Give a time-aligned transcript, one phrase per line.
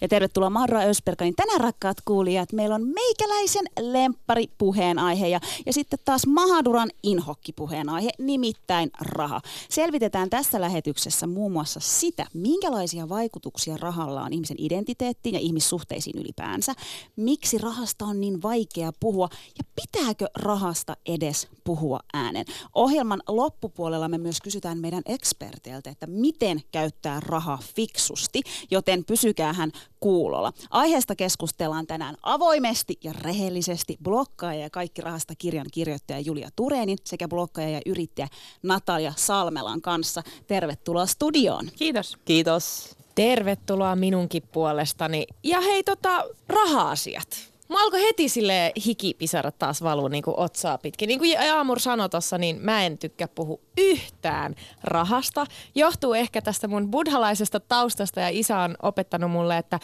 [0.00, 1.34] Ja tervetuloa Marra Ösperkanin.
[1.36, 8.10] Tänään rakkaat kuulijat, meillä on meikäläisen lemppari puheenaihe ja, ja sitten taas Mahaduran inhokki puheenaihe,
[8.18, 9.40] nimittäin raha.
[9.68, 16.74] Selvitetään tässä lähetyksessä muun muassa sitä, minkälaisia vaikutuksia rahalla on ihmisen identiteettiin ja ihmissuhteisiin ylipäänsä.
[17.16, 22.46] Miksi rahasta on niin vaikea puhua ja pitääkö rahasta edes puhua äänen?
[22.74, 29.72] Ohjelman loppupuolella me myös kysytään meidän eksperteiltä, että miten käyttää rahaa fiksusti, joten pysykäähän
[30.04, 30.52] kuulolla.
[30.70, 37.28] Aiheesta keskustellaan tänään avoimesti ja rehellisesti blokkaaja ja kaikki rahasta kirjan kirjoittaja Julia Turenin sekä
[37.28, 38.28] blokkaaja ja yrittäjä
[38.62, 40.22] Natalia Salmelan kanssa.
[40.46, 41.68] Tervetuloa studioon.
[41.76, 42.16] Kiitos.
[42.24, 42.96] Kiitos.
[43.14, 45.26] Tervetuloa minunkin puolestani.
[45.42, 47.53] Ja hei tota, raha-asiat.
[47.68, 51.06] Mä alkoi heti sille hikipisarat taas valuu niin kuin otsaa pitkin.
[51.06, 55.46] Niin kuin Jaamur sanoi tuossa, niin mä en tykkää puhua yhtään rahasta.
[55.74, 59.80] Johtuu ehkä tästä mun buddhalaisesta taustasta ja isä on opettanut mulle, että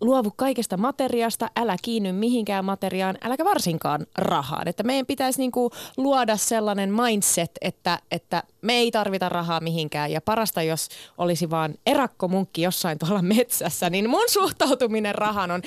[0.00, 4.68] luovu kaikesta materiasta, älä kiinny mihinkään materiaan, äläkä varsinkaan rahaan.
[4.68, 10.12] Että meidän pitäisi niinku luoda sellainen mindset, että, että me ei tarvita rahaa mihinkään.
[10.12, 15.62] Ja parasta, jos olisi vaan erakkomunkki jossain tuolla metsässä, niin mun suhtautuminen rahaan on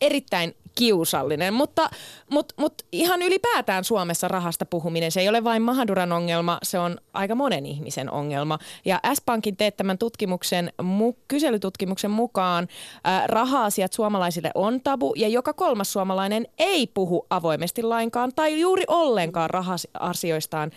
[0.00, 1.90] erittäin kiusallinen, mutta,
[2.30, 6.98] mutta, mutta ihan ylipäätään Suomessa rahasta puhuminen, se ei ole vain Mahaduran ongelma, se on
[7.14, 8.58] aika monen ihmisen ongelma.
[8.84, 12.68] Ja S-Pankin teettämän tutkimuksen, mu, kyselytutkimuksen mukaan
[13.04, 18.84] ää, raha-asiat suomalaisille on tabu ja joka kolmas suomalainen ei puhu avoimesti lainkaan tai juuri
[18.88, 20.70] ollenkaan raha-asioistaan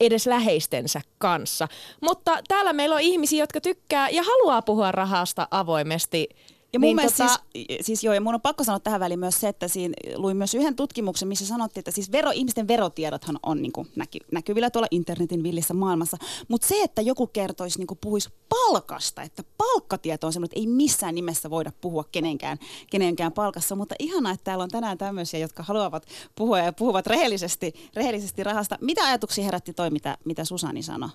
[0.00, 1.68] edes läheistensä kanssa.
[2.00, 6.28] Mutta täällä meillä on ihmisiä, jotka tykkää ja haluaa puhua rahasta avoimesti
[6.72, 9.20] ja mun niin mielestä tota- siis, siis joo, ja mun on pakko sanoa tähän väliin
[9.20, 13.38] myös se, että siinä luin myös yhden tutkimuksen, missä sanottiin, että siis vero, ihmisten verotiedothan
[13.42, 16.16] on niin kuin näky, näkyvillä tuolla internetin villissä maailmassa,
[16.48, 20.74] mutta se, että joku kertoisi, niin kuin puhuisi palkasta, että palkkatieto on semmoinen, että ei
[20.76, 22.58] missään nimessä voida puhua kenenkään,
[22.90, 27.72] kenenkään palkassa, mutta ihanaa, että täällä on tänään tämmöisiä, jotka haluavat puhua ja puhuvat rehellisesti,
[27.94, 28.78] rehellisesti rahasta.
[28.80, 31.08] Mitä ajatuksia herätti toi, mitä, mitä Susani sanoi?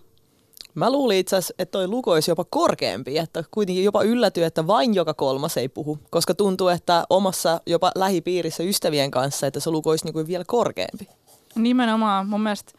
[0.78, 4.68] Mä luulin itse asiassa, että toi luku olisi jopa korkeampi, että kuitenkin jopa yllätyy, että
[4.68, 9.72] vain joka kolmas ei puhu, koska tuntuu, että omassa jopa lähipiirissä ystävien kanssa, että se
[9.72, 11.08] luku olisi niinku vielä korkeampi.
[11.56, 12.28] Nimenomaan.
[12.28, 12.72] Mun mielestä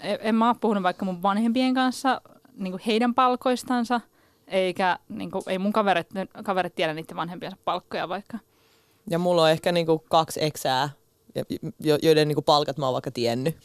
[0.00, 2.20] en, en mä ole puhunut vaikka mun vanhempien kanssa
[2.54, 4.00] niin heidän palkoistansa,
[4.48, 6.08] eikä niin kuin, ei mun kaverit,
[6.44, 8.38] kaverit tiedä niiden vanhempiensa palkkoja vaikka.
[9.10, 10.90] Ja mulla on ehkä niinku kaksi eksää,
[11.80, 13.56] jo- joiden niinku palkat mä oon vaikka tiennyt.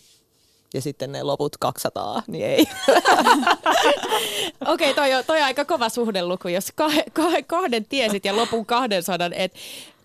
[0.74, 2.66] Ja sitten ne loput 200, niin ei.
[4.74, 8.66] Okei, toi, on- toi on aika kova suhdeluku, jos kah- kah- kahden tiesit ja lopun
[8.66, 9.30] 200.
[9.36, 9.54] Et.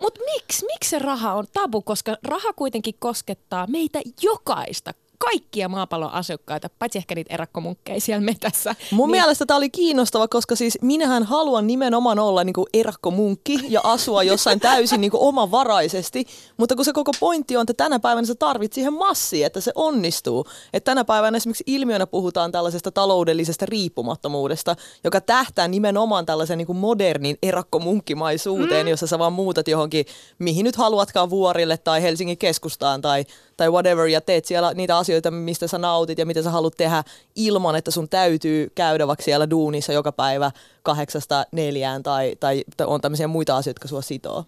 [0.00, 1.82] Mutta miksi miksi se raha on tabu?
[1.82, 8.74] Koska raha kuitenkin koskettaa meitä jokaista, kaikkia maapallon asukkaita, paitsi ehkä niitä erakkomunkkeja siellä metässä.
[8.90, 9.20] Mun niin.
[9.20, 14.60] mielestä tämä oli kiinnostava, koska siis minähän haluan nimenomaan olla niinku erakkomunkki ja asua jossain
[14.60, 16.26] täysin niinku omavaraisesti,
[16.56, 19.72] mutta kun se koko pointti on, että tänä päivänä sä tarvit siihen massia, että se
[19.74, 20.46] onnistuu.
[20.72, 27.38] Että tänä päivänä esimerkiksi ilmiönä puhutaan tällaisesta taloudellisesta riippumattomuudesta, joka tähtää nimenomaan tällaisen niinku modernin
[27.42, 28.90] erakkomunkkimaisuuteen, mm.
[28.90, 30.06] jossa sä vaan muutat johonkin,
[30.38, 33.24] mihin nyt haluatkaan vuorille tai Helsingin keskustaan tai,
[33.56, 37.04] tai whatever, ja teet siellä niitä asioita, mistä sä nautit ja mitä sä haluat tehdä
[37.36, 40.50] ilman, että sun täytyy käydä vaikka siellä duunissa joka päivä
[40.82, 44.44] kahdeksasta neljään tai, tai on tämmöisiä muita asioita, jotka sua sitoo.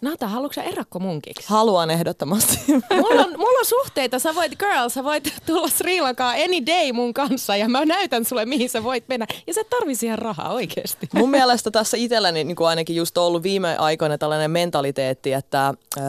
[0.00, 1.48] Nata, haluatko sä erakkomunkiksi?
[1.48, 2.58] Haluan ehdottomasti.
[3.02, 6.92] mulla, on, mulla on suhteita, sä voit, girl, sä voit tulla Sri Lankaan any day
[6.92, 9.26] mun kanssa ja mä näytän sulle, mihin sä voit mennä.
[9.46, 11.08] Ja sä et tarvi siihen rahaa oikeasti.
[11.14, 16.04] Mun mielestä tässä itselläni niin kuin ainakin just ollut viime aikoina tällainen mentaliteetti, että, äh,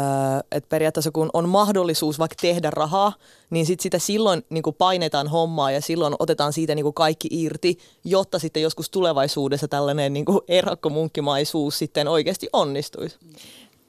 [0.52, 3.14] että periaatteessa kun on mahdollisuus vaikka tehdä rahaa,
[3.50, 7.28] niin sit sitä silloin niin kuin painetaan hommaa ja silloin otetaan siitä niin kuin kaikki
[7.32, 13.18] irti, jotta sitten joskus tulevaisuudessa tällainen niin kuin erakkomunkkimaisuus sitten oikeasti onnistuisi.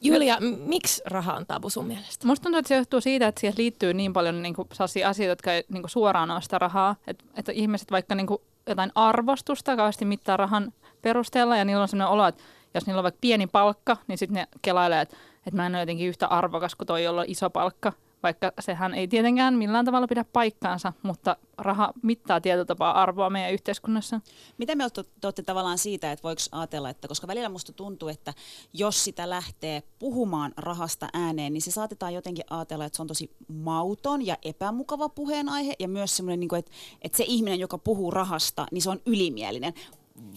[0.00, 0.36] Julia,
[0.66, 2.26] miksi raha on tabu sun mielestä?
[2.26, 5.52] Musta tuntuu, että se johtuu siitä, että siihen liittyy niin paljon niin kuin, asioita, jotka
[5.52, 6.96] ei niin kuin, suoraan ole sitä rahaa.
[7.06, 10.72] Että, että ihmiset vaikka niin kuin, jotain arvostusta kauheasti mittaa rahan
[11.02, 12.42] perusteella ja niillä on sellainen olo, että
[12.74, 15.16] jos niillä on vaikka pieni palkka, niin sitten ne kelailee, että,
[15.46, 17.92] että mä en ole jotenkin yhtä arvokas kuin toi, jolla on iso palkka.
[18.22, 23.52] Vaikka sehän ei tietenkään millään tavalla pidä paikkaansa, mutta raha mittaa tietyllä tapaa arvoa meidän
[23.52, 24.20] yhteiskunnassa.
[24.58, 28.34] Mitä me te olette tavallaan siitä, että voiko ajatella, että koska välillä musta tuntuu, että
[28.72, 33.30] jos sitä lähtee puhumaan rahasta ääneen, niin se saatetaan jotenkin ajatella, että se on tosi
[33.48, 36.58] mauton ja epämukava puheenaihe ja myös semmoinen, niin kuin,
[37.02, 39.74] että, se ihminen, joka puhuu rahasta, niin se on ylimielinen.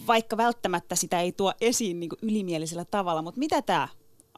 [0.06, 3.88] Vaikka välttämättä sitä ei tuo esiin niin ylimielisellä tavalla, mutta mitä tämä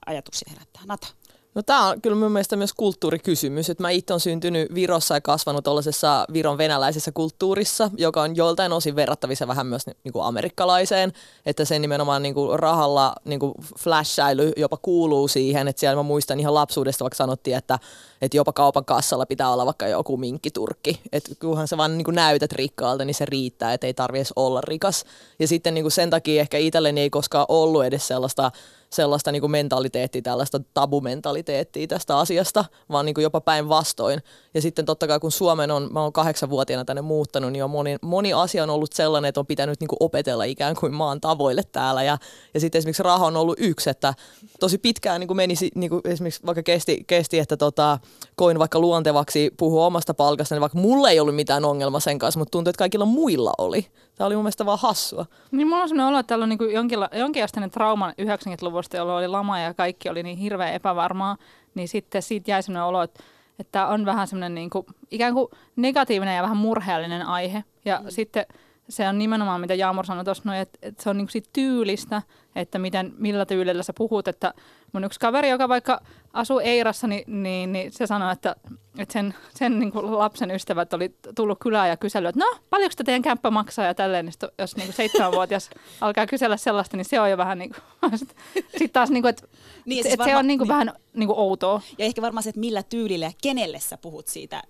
[0.07, 0.83] ajatuksia herättää?
[0.87, 1.07] Nata?
[1.55, 5.21] No tämä on kyllä mun mielestä myös kulttuurikysymys, että mä itse olen syntynyt Virossa ja
[5.21, 11.13] kasvanut tuollaisessa Viron venäläisessä kulttuurissa, joka on joiltain osin verrattavissa vähän myös niin kuin amerikkalaiseen,
[11.47, 16.03] että sen nimenomaan niin kuin rahalla niin kuin flashailu jopa kuuluu siihen, että siellä mä
[16.03, 17.79] muistan ihan lapsuudesta vaikka sanottiin, että,
[18.23, 22.15] että jopa kaupan kassalla pitää olla vaikka joku minkkiturkki, että kunhan sä vaan niin kuin
[22.15, 25.05] näytät rikkaalta, niin se riittää, että ei tarvitse olla rikas.
[25.39, 28.51] Ja sitten niin kuin sen takia ehkä itselleni ei koskaan ollut edes sellaista
[28.95, 34.23] sellaista niin kuin mentaliteettia, tällaista tabumentaliteettia tästä asiasta, vaan niin kuin jopa päinvastoin.
[34.55, 37.97] Ja sitten totta kai kun Suomen on, mä oon kahdeksanvuotiaana tänne muuttanut, niin on moni,
[38.03, 41.63] moni asia on ollut sellainen, että on pitänyt niin kuin opetella ikään kuin maan tavoille
[41.73, 42.03] täällä.
[42.03, 42.19] Ja,
[42.55, 44.15] ja sitten esimerkiksi raha on ollut yksi, että
[44.61, 47.99] tosi pitkään niin kuin meni, niin kuin esimerkiksi vaikka kesti, kesti että tota,
[48.37, 52.39] koin vaikka luontevaksi puhua omasta palkasta, niin vaikka mulla ei ollut mitään ongelma sen kanssa,
[52.41, 53.87] mutta tuntui, että kaikilla muilla oli.
[54.15, 55.27] Tämä oli mun mielestä vaan hassua.
[55.51, 59.29] Niin mulla on sellainen olo, että täällä on niin jonkinla- jonkinasteinen trauma 90-luvusta, jolloin oli
[59.29, 61.37] lama ja kaikki oli niin hirveän epävarmaa,
[61.75, 63.25] niin sitten siitä jäi sellainen olo, että,
[63.59, 67.65] että on vähän semmoinen niin kuin, ikään kuin negatiivinen ja vähän murheellinen aihe.
[67.85, 68.07] Ja mm.
[68.09, 68.47] sitten
[68.89, 72.23] se on nimenomaan, mitä Jaamur sanoi tuossa, että, että se on niin siitä tyylistä,
[72.57, 74.29] että miten, millä tyylillä sä puhut.
[74.29, 74.55] Että
[74.95, 76.01] mun yksi kaveri, joka vaikka
[76.33, 78.57] asuu Eirassa, niin, niin, niin se sanoi, että,
[78.99, 82.95] että sen, sen niin kuin lapsen ystävät oli tullut kylään ja kysellyt, että no, paljonko
[83.05, 84.25] teidän kämppä maksaa ja tälleen.
[84.25, 85.71] Niin jos niin kuin seitsemänvuotias
[86.01, 88.19] alkaa kysellä sellaista, niin se on jo vähän niin kuin,
[88.71, 89.47] sitten taas niin kuin, että,
[89.85, 90.73] niin, siis varma, se on niin kuin niin.
[90.75, 91.81] vähän niin kuin outoa.
[91.99, 94.63] Ja ehkä varmaan se, että millä tyylillä ja kenelle sä puhut siitä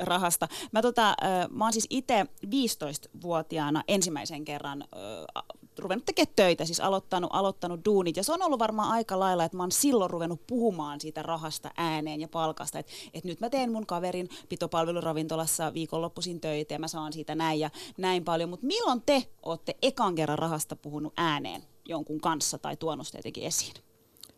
[0.00, 0.48] rahasta.
[0.72, 1.14] Mä, tota,
[1.50, 4.84] mä oon siis itse 15-vuotiaana ensimmäisen kerran
[5.78, 8.16] ruvennut tekemään töitä, siis aloittanut, aloittanut duunit.
[8.16, 11.70] Ja se on ollut varmaan aika lailla, että mä oon silloin ruvennut puhumaan siitä rahasta
[11.76, 12.78] ääneen ja palkasta.
[12.78, 17.60] Että et nyt mä teen mun kaverin pitopalveluravintolassa viikonloppuisin töitä ja mä saan siitä näin
[17.60, 18.50] ja näin paljon.
[18.50, 23.44] Mutta milloin te olette ekan kerran rahasta puhunut ääneen jonkun kanssa tai tuonut sitä jotenkin
[23.44, 23.74] esiin?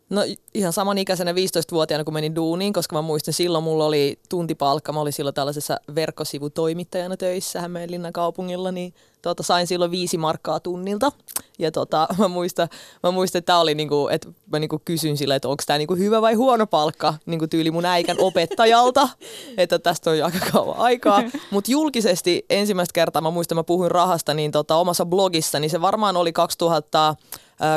[0.09, 0.21] No
[0.53, 4.93] ihan samanikäisenä 15-vuotiaana, kun menin duuniin, koska mä muistan silloin mulla oli tuntipalkka.
[4.93, 11.11] Mä olin silloin tällaisessa verkkosivutoimittajana töissä Hämeenlinnan kaupungilla, niin tota, sain silloin viisi markkaa tunnilta.
[11.59, 12.69] Ja tota, mä, muistan,
[13.03, 16.21] mä muistan, että, oli niinku, että mä niinku kysyn sille, että onko tämä niinku hyvä
[16.21, 19.09] vai huono palkka niinku tyyli mun äikän opettajalta.
[19.57, 21.23] että tästä on jo aika kauan aikaa.
[21.51, 25.81] Mutta julkisesti ensimmäistä kertaa mä muistan, mä puhuin rahasta niin tota, omassa blogissa, niin se
[25.81, 27.15] varmaan oli 2000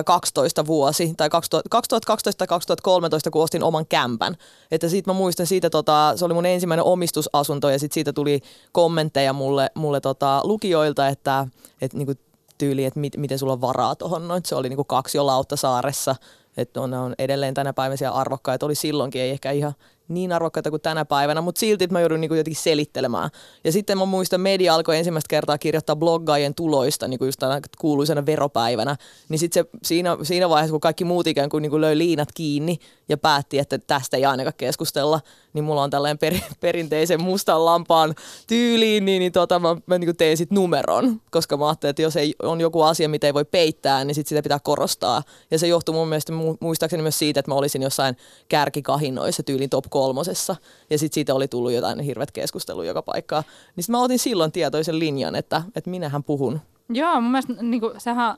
[0.04, 4.36] 12 vuosi, tai 2012 tai 2013, kun ostin oman kämpän.
[4.70, 8.40] Että siitä mä muistan siitä, tota, se oli mun ensimmäinen omistusasunto, ja sitten siitä tuli
[8.72, 11.46] kommentteja mulle, mulle tota, lukijoilta, että
[11.80, 12.12] et, niinku,
[12.58, 14.42] tyyli, että mit, miten sulla on varaa tuohon noin.
[14.46, 16.16] Se oli niinku kaksi jo Lauttasaaressa,
[16.56, 19.74] että on, on edelleen tänä päivänä siellä arvokkaita, oli silloinkin, ei ehkä ihan
[20.08, 23.30] niin arvokkaita kuin tänä päivänä, mutta silti mä joudun niinku jotenkin selittelemään.
[23.64, 27.42] Ja sitten mä muistan, media alkoi ensimmäistä kertaa kirjoittaa bloggaajien tuloista, niin kuin just
[27.78, 28.96] kuuluisena veropäivänä.
[29.28, 32.78] Niin sitten siinä, siinä vaiheessa, kun kaikki muut ikään kuin, niin kuin löi liinat kiinni
[33.08, 35.20] ja päätti, että tästä ei ainakaan keskustella,
[35.54, 38.14] niin mulla on tällainen per, perinteisen mustan lampaan
[38.46, 42.16] tyyliin, niin, niin tota, mä, mä niin tein sitten numeron, koska mä ajattelin, että jos
[42.16, 45.22] ei, on joku asia, mitä ei voi peittää, niin sit sitä pitää korostaa.
[45.50, 48.16] Ja se johtuu mun mielestä muistaakseni myös siitä, että mä olisin jossain
[48.48, 50.56] kärkikahinoissa tyylin top kolmosessa,
[50.90, 53.44] ja sitten siitä oli tullut jotain hirvet keskustelua joka paikkaa.
[53.76, 56.60] Niin mä otin silloin tietoisen linjan, että, että minähän puhun.
[56.88, 58.36] Joo, mun mielestä niin kuin, sehän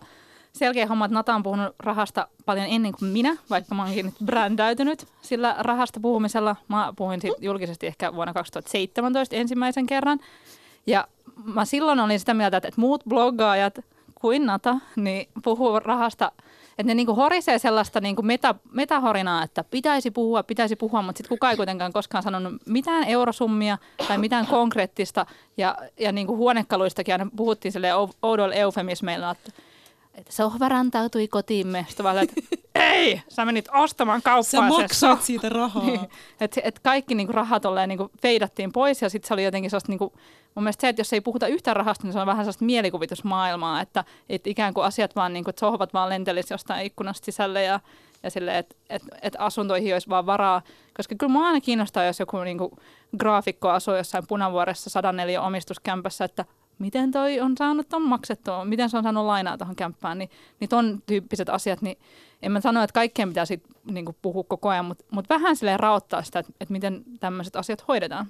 [0.56, 4.14] selkeä homma, että Nata on puhunut rahasta paljon ennen kuin minä, vaikka mä oonkin nyt
[4.25, 6.56] brändäytynyt sillä rahasta puhumisella.
[6.69, 10.19] Mä puhuin siitä julkisesti ehkä vuonna 2017 ensimmäisen kerran.
[10.86, 11.08] Ja
[11.44, 13.79] mä silloin olin sitä mieltä, että muut bloggaajat
[14.15, 16.32] kuin Nata, niin puhuu rahasta–
[16.79, 21.36] että ne niinku horisee sellaista niinku meta, metahorinaa, että pitäisi puhua, pitäisi puhua, mutta sitten
[21.36, 25.27] kukaan ei kuitenkaan koskaan sanonut mitään eurosummia tai mitään konkreettista.
[25.56, 27.89] Ja, ja niinku huonekaluistakin aina puhuttiin sille
[28.22, 29.53] oudoilla eufemismeilla, että
[30.17, 31.85] että sohva rantautui kotiimme.
[31.89, 32.35] Sitten vaan, että
[32.75, 34.44] ei, sä menit ostamaan kauppaan.
[34.73, 35.85] Sä maksat siitä rahaa.
[35.87, 36.01] niin,
[36.41, 39.93] että et kaikki niinku rahat olleen niinku feidattiin pois ja sitten se oli jotenkin sellaista
[39.93, 40.13] niinku,
[40.55, 43.81] mun mielestä se, että jos ei puhuta yhtään rahasta, niin se on vähän sellaista mielikuvitusmaailmaa,
[43.81, 47.81] että, että ikään kuin asiat vaan, niinku, että sohvat vaan lentelisivät jostain ikkunasta sisälle ja,
[48.23, 50.63] ja sille, että et, et asuntoihin olisi vaan varaa.
[50.96, 52.79] Koska kyllä mua aina kiinnostaa, jos joku niinku,
[53.19, 56.44] graafikko asuu jossain punavuoressa 104 omistuskämpässä, että
[56.79, 60.31] miten toi on saanut ton maksettua, miten se on saanut lainaa tuohon kämppään, niin,
[60.61, 61.99] niin ton tyyppiset asiat, niin
[62.43, 65.81] en mä sano, että kaikkeen pitää sit, niin puhua koko ajan, mutta mut vähän silleen
[65.81, 68.27] raottaa sitä, että, että miten tämmöiset asiat hoidetaan.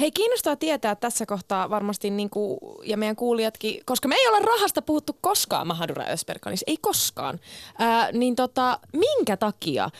[0.00, 4.38] Hei, kiinnostaa tietää tässä kohtaa varmasti, niin kuin, ja meidän kuulijatkin, koska me ei ole
[4.38, 7.40] rahasta puhuttu koskaan Mahadura Ösperkanissa, ei koskaan,
[7.78, 9.90] ää, niin tota, minkä takia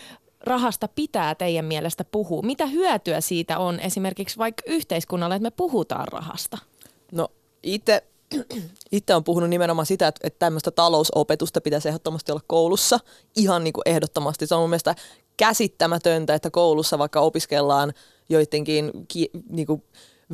[0.40, 2.42] rahasta pitää teidän mielestä puhua?
[2.42, 6.58] Mitä hyötyä siitä on esimerkiksi vaikka yhteiskunnalle, että me puhutaan rahasta?
[7.12, 7.28] No
[7.62, 8.02] itse
[8.92, 13.00] itse on puhunut nimenomaan sitä, että, että tämmöistä talousopetusta pitäisi ehdottomasti olla koulussa.
[13.36, 14.46] Ihan niin kuin ehdottomasti.
[14.46, 14.94] Se on mun mielestä
[15.36, 17.92] käsittämätöntä, että koulussa vaikka opiskellaan
[18.28, 19.84] joidenkin ki, niinku,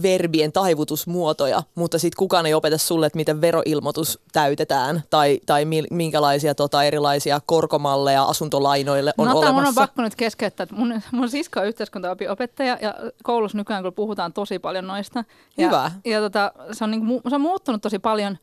[0.02, 6.54] verbien taivutusmuotoja, mutta sitten kukaan ei opeta sulle, että miten veroilmoitus täytetään tai, tai minkälaisia
[6.54, 9.52] tota, erilaisia korkomalleja asuntolainoille on no, olemassa.
[9.52, 13.82] Mun on pakko nyt keskeyttää, että mun, mun sisko on yhteiskuntaopin opettaja ja koulussa nykyään
[13.82, 15.24] kun puhutaan tosi paljon noista.
[15.56, 15.90] Ja, Hyvä.
[16.04, 18.38] Ja tota, se, on niinku, se on muuttunut tosi paljon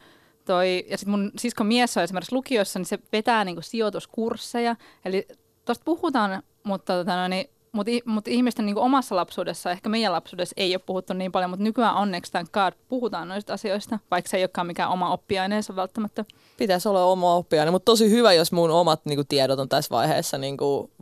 [0.46, 4.75] toi, ja sitten mun siskon mies on esimerkiksi lukiossa, niin se vetää niinku sijoituskursseja.
[5.05, 5.27] Eli
[5.65, 10.53] tuosta puhutaan, mutta tota, no, niin mutta mut ihmisten niin omassa lapsuudessa, ehkä meidän lapsuudessa
[10.57, 14.37] ei ole puhuttu niin paljon, mutta nykyään onneksi tämän God puhutaan noista asioista, vaikka se
[14.37, 16.25] ei olekaan mikään oma oppiaineensa välttämättä.
[16.57, 20.37] Pitäisi olla oma oppiaine, mutta tosi hyvä, jos mun omat niin tiedot on tässä vaiheessa
[20.37, 20.57] niin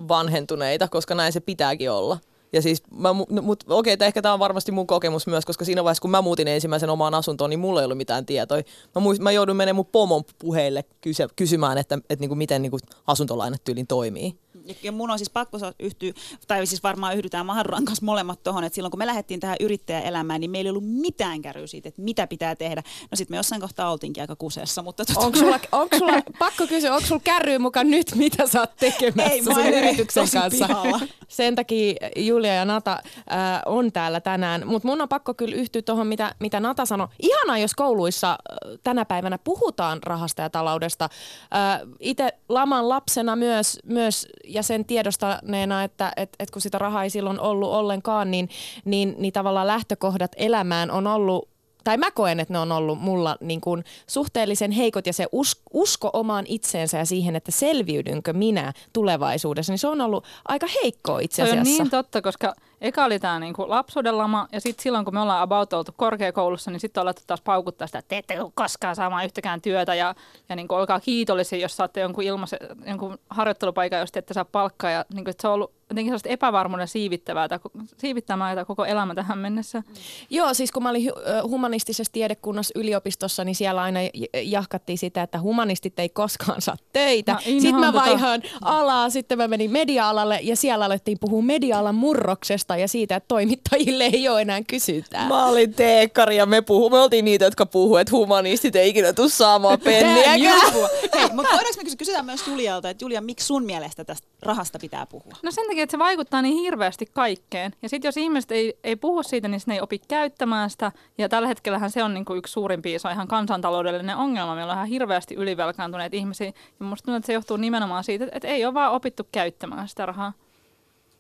[0.08, 2.18] vanhentuneita, koska näin se pitääkin olla.
[2.54, 5.66] Ja siis, mä, no, mut, okei, okay, ehkä tämä on varmasti mun kokemus myös, koska
[5.66, 8.64] siinä vaiheessa, kun mä muutin ensimmäisen omaan asuntoon, niin mulla ei ollut mitään tietoja.
[8.96, 12.38] Mä, muist, mä joudun menemään mun pomon puheille kysy, kysymään, että, että, että niin kuin,
[12.38, 14.36] miten niin kuin, asuntolainat tyylin toimii.
[14.84, 16.12] Ja, mun on siis pakko yhtyä,
[16.48, 20.42] tai siis varmaan yhdytään Mahaduran kanssa molemmat tuohon, että silloin kun me lähdettiin tähän yrittäjäelämään,
[20.42, 22.84] niin meillä ei ollut mitään käryä siitä, että mitä pitää tehdä.
[23.12, 24.82] No sitten me jossain kohtaa oltiinkin aika kuseessa.
[24.82, 25.20] Mutta tota...
[25.20, 29.32] onko, sulla, onko sulla, pakko kysyä, onko sulla kärryä mukaan nyt, mitä sä oot tekemässä
[29.32, 30.68] ei, sen yrityksen kanssa?
[30.68, 31.00] Pihalla.
[31.28, 34.68] Sen takia Julia ja Nata äh, on täällä tänään.
[34.68, 37.08] Mutta mun on pakko kyllä yhtyä tuohon, mitä, mitä Nata sanoi.
[37.20, 41.10] Ihanaa, jos kouluissa äh, tänä päivänä puhutaan rahasta ja taloudesta.
[41.56, 47.04] Äh, Itse laman lapsena myös, myös ja sen tiedostaneena, että et, et kun sitä rahaa
[47.04, 48.50] ei silloin ollut ollenkaan, niin,
[48.86, 51.50] niin, niin tavallaan lähtökohdat elämään on ollut
[51.84, 55.62] tai mä koen, että ne on ollut mulla niin kuin suhteellisen heikot ja se us,
[55.74, 61.20] usko omaan itseensä ja siihen, että selviydynkö minä tulevaisuudessa, niin se on ollut aika heikko
[61.20, 61.64] itse asiassa.
[61.64, 65.14] Se on niin totta, koska eka oli tämä niinku lapsuuden lama ja sitten silloin kun
[65.14, 68.96] me ollaan about oltu korkeakoulussa, niin sitten ollaan taas paukuttaa sitä, että te ette koskaan
[68.96, 70.16] saamaan yhtäkään työtä ja,
[70.50, 74.92] ja niinku olkaa kiitollisia, jos saatte jonkun, ilmaisen, jonkun harjoittelupaikan, jos te ette saa palkkaa.
[74.92, 77.60] Ja niinku, se on ollut jotenkin sellaista epävarmuuden siivittävää tai
[77.98, 79.84] siivittämää tai koko elämä tähän mennessä.
[80.30, 81.12] Joo, siis kun mä olin
[81.44, 84.00] humanistisessa tiedekunnassa yliopistossa, niin siellä aina
[84.44, 87.34] jahkattiin sitä, että humanistit ei koskaan saa töitä.
[87.34, 92.78] No, sitten mä vaihaan alaa, sitten mä menin media-alalle ja siellä alettiin puhua media-alan murroksesta
[92.78, 95.28] ja siitä, että toimittajille ei ole enää kysyntää.
[95.28, 99.14] Mä olin teekkari ja me, puhu, me oltiin niitä, jotka puhuivat, että humanistit ei ikinä
[99.14, 100.74] tule saamaan penniäkään.
[101.14, 105.06] Hei, mutta voidaanko me kysyä myös Julialta, että Julia, miksi sun mielestä tästä rahasta pitää
[105.06, 105.34] puhua?
[105.44, 107.74] No sen takia, että se vaikuttaa niin hirveästi kaikkeen.
[107.82, 110.92] Ja sitten jos ihmiset ei, ei puhu siitä, niin ne ei opi käyttämään sitä.
[111.18, 114.56] Ja tällä hetkellähän se on niin kuin yksi suurin iso ihan kansantaloudellinen ongelma.
[114.56, 116.48] Meillä on ihan hirveästi ylivelkaantuneet ihmisiä.
[116.80, 120.06] Ja musta tuntuu, että se johtuu nimenomaan siitä, että ei ole vaan opittu käyttämään sitä
[120.06, 120.34] rahaa.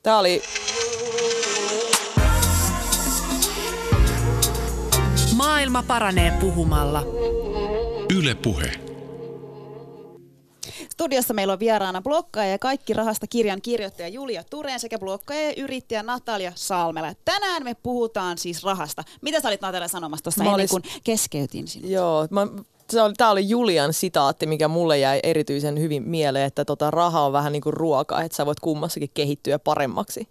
[0.03, 0.41] Tämä oli
[5.35, 7.03] Maailma paranee puhumalla.
[8.17, 8.88] Yle Puhe.
[10.99, 15.53] Studiossa meillä on vieraana blokkaaja ja kaikki rahasta kirjan kirjoittaja Julia Tureen sekä blokkaaja ja
[15.57, 17.13] yrittäjä Natalia Salmela.
[17.25, 19.03] Tänään me puhutaan siis rahasta.
[19.21, 20.71] Mitä sä olit Natalia sanomassa tuossa ennen olis...
[20.71, 21.89] kuin keskeytin sinut?
[21.89, 22.47] Joo, mä
[23.17, 27.51] Tämä oli Julian sitaatti, mikä mulle jäi erityisen hyvin mieleen, että tota, raha on vähän
[27.51, 30.27] niin kuin ruoka, että sä voit kummassakin kehittyä paremmaksi.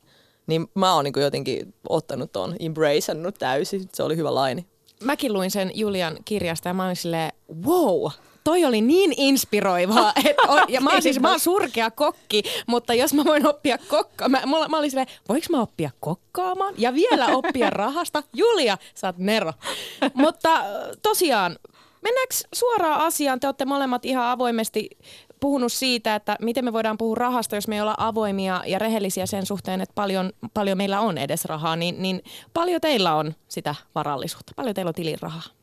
[0.46, 3.88] Niin mä oon niin kuin jotenkin ottanut ton, embraceannut täysin.
[3.94, 4.66] Se oli hyvä laini.
[5.04, 7.32] Mäkin luin sen Julian kirjasta ja mä olin silleen,
[7.66, 8.10] wow,
[8.48, 10.12] toi oli niin inspiroivaa.
[10.24, 13.78] Et o, ja mä oon siis mä oon surkea kokki, mutta jos mä voin oppia
[13.78, 18.22] kokka, mä, mä, mä olin silleen, voiko mä oppia kokkaamaan ja vielä oppia rahasta?
[18.34, 19.52] Julia, sä oot Nero.
[20.14, 20.64] mutta
[21.02, 21.58] tosiaan,
[22.02, 23.40] mennäänkö suoraan asiaan?
[23.40, 24.90] Te olette molemmat ihan avoimesti
[25.40, 29.26] puhunut siitä, että miten me voidaan puhua rahasta, jos me ei olla avoimia ja rehellisiä
[29.26, 32.22] sen suhteen, että paljon, paljon meillä on edes rahaa, niin, niin
[32.54, 35.57] paljon teillä on sitä varallisuutta, paljon teillä on tilirahaa?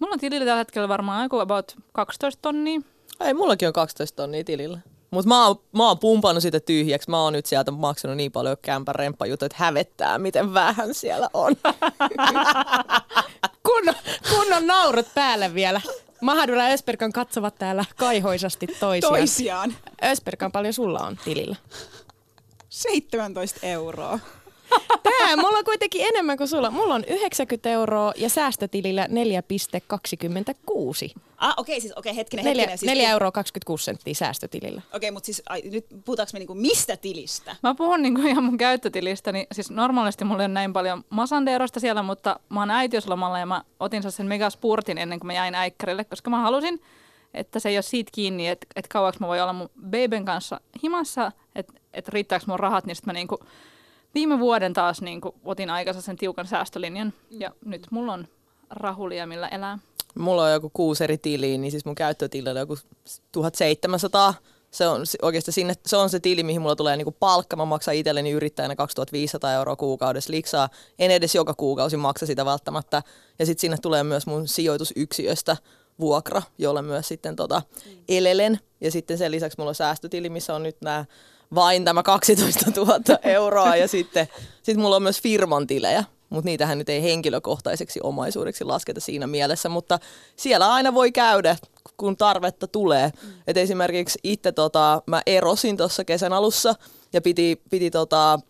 [0.00, 2.80] Mulla on tilillä tällä hetkellä varmaan joku about 12 tonnia.
[3.20, 4.78] Ei, mullakin on 12 tonnia tilillä.
[5.10, 7.10] Mutta mä, oon, mä oon pumpannut sitä tyhjäksi.
[7.10, 11.56] Mä oon nyt sieltä maksanut niin paljon kämpän remppajuttuja, että hävettää, miten vähän siellä on.
[13.68, 13.94] kunnon,
[14.30, 15.80] kunnon naurut päälle vielä.
[16.20, 19.14] Mahadura ja Ösperkan katsovat täällä kaihoisasti toisiaan.
[19.14, 19.74] Toisiaan.
[20.04, 21.56] Ösperkan paljon sulla on tilillä?
[22.68, 24.18] 17 euroa.
[25.02, 26.70] Tää, mulla on kuitenkin enemmän kuin sulla.
[26.70, 29.10] Mulla on 90 euroa ja säästötilillä 4,26.
[31.36, 32.78] Ah, okei, okay, siis okei, okay, hetkinen, 4, hetkinen.
[32.78, 34.82] Siis 4 euroa 26 senttiä säästötilillä.
[34.86, 37.56] Okei, okay, mutta siis ai, nyt puhutaanko me niinku mistä tilistä?
[37.62, 42.02] Mä puhun niinku ihan mun käyttötilistä, niin siis normaalisti mulla on näin paljon masandeerosta siellä,
[42.02, 46.30] mutta mä oon äitiyslomalla ja mä otin sen megaspurtin ennen kuin mä jäin äikkärille, koska
[46.30, 46.80] mä halusin,
[47.34, 50.60] että se ei ole siitä kiinni, että, että kauaksi mä voin olla mun baben kanssa
[50.82, 53.38] himassa, että, että riittääkö mun rahat, niin sitten mä niinku
[54.14, 57.70] viime vuoden taas niin kuin, otin aikansa sen tiukan säästölinjan ja mm.
[57.70, 58.28] nyt mulla on
[58.70, 59.78] rahulia, millä elää.
[60.18, 62.76] Mulla on joku kuusi eri tiliä, niin siis mun käyttötilillä on joku
[63.32, 64.34] 1700
[64.70, 67.56] se on oikeasti sinne, se on se tili, mihin mulla tulee niinku palkka.
[67.56, 70.68] Mä maksan itselleni yrittäjänä 2500 euroa kuukaudessa liksaa.
[70.98, 73.02] En edes joka kuukausi maksa sitä välttämättä.
[73.38, 75.56] Ja sitten sinne tulee myös mun sijoitusyksiöstä
[76.00, 77.62] vuokra, jolle myös sitten tota
[78.08, 78.60] elelen.
[78.80, 81.04] Ja sitten sen lisäksi mulla on säästötili, missä on nyt nämä
[81.54, 83.76] vain tämä 12 000 euroa.
[83.76, 84.28] Ja sitten
[84.62, 89.68] sit mulla on myös firman tilejä, mutta niitähän nyt ei henkilökohtaiseksi omaisuudeksi lasketa siinä mielessä,
[89.68, 89.98] mutta
[90.36, 91.56] siellä aina voi käydä,
[91.96, 93.12] kun tarvetta tulee.
[93.22, 93.32] Mm.
[93.46, 96.74] Et esimerkiksi itse tota, mä erosin tuossa kesän alussa
[97.12, 98.40] ja piti, piti tota,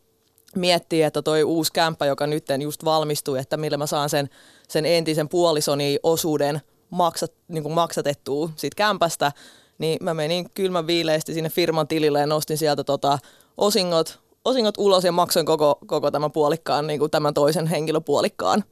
[0.57, 4.30] miettiä, että toi uusi kämppä, joka nyt just valmistui, että millä mä saan sen,
[4.69, 9.33] sen entisen puolisoni osuuden maksat, niin maksatettua siitä kämpästä,
[9.80, 13.18] niin mä menin kylmän viileesti sinne firman tilille ja nostin sieltä tota,
[13.56, 18.64] osingot, osingot ulos ja maksoin koko, koko tämän puolikkaan, niin kuin tämän toisen henkilöpuolikkaan.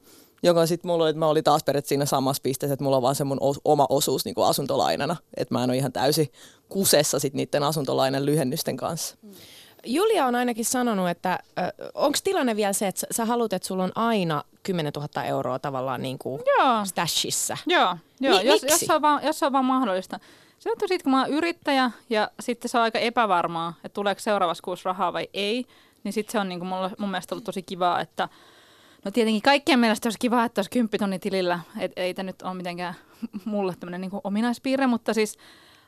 [0.43, 3.03] Joka sitten mulla oli, että mä olin taas periaatteessa siinä samassa pisteessä, että mulla on
[3.03, 5.15] vaan se mun os, oma osuus niin kuin asuntolainana.
[5.37, 6.31] Että mä en ole ihan täysin
[6.69, 9.15] kusessa sit niiden asuntolainan lyhennysten kanssa.
[9.85, 11.39] Julia on ainakin sanonut, että
[11.93, 16.01] onko tilanne vielä se, että sä haluat, että sulla on aina 10 000 euroa tavallaan
[16.01, 16.85] niin kuin Joo.
[16.85, 17.57] stashissa?
[17.67, 18.73] Joo, joo Mi- jos, miksi?
[18.73, 20.19] jos, se on vaan, jos se on vaan mahdollista.
[20.59, 24.21] Se johtuu siitä, kun mä oon yrittäjä ja sitten se on aika epävarmaa, että tuleeko
[24.21, 25.65] seuraavassa kuussa rahaa vai ei.
[26.03, 28.29] Niin sitten se on niin kuin mulla, mun mielestä ollut tosi kivaa, että
[29.05, 31.59] no tietenkin kaikkien mielestä olisi kivaa, että olisi 10 tilillä.
[31.79, 32.93] Et, ei tämä nyt ole mitenkään
[33.45, 35.37] mulle tämmöinen niin ominaispiirre, mutta siis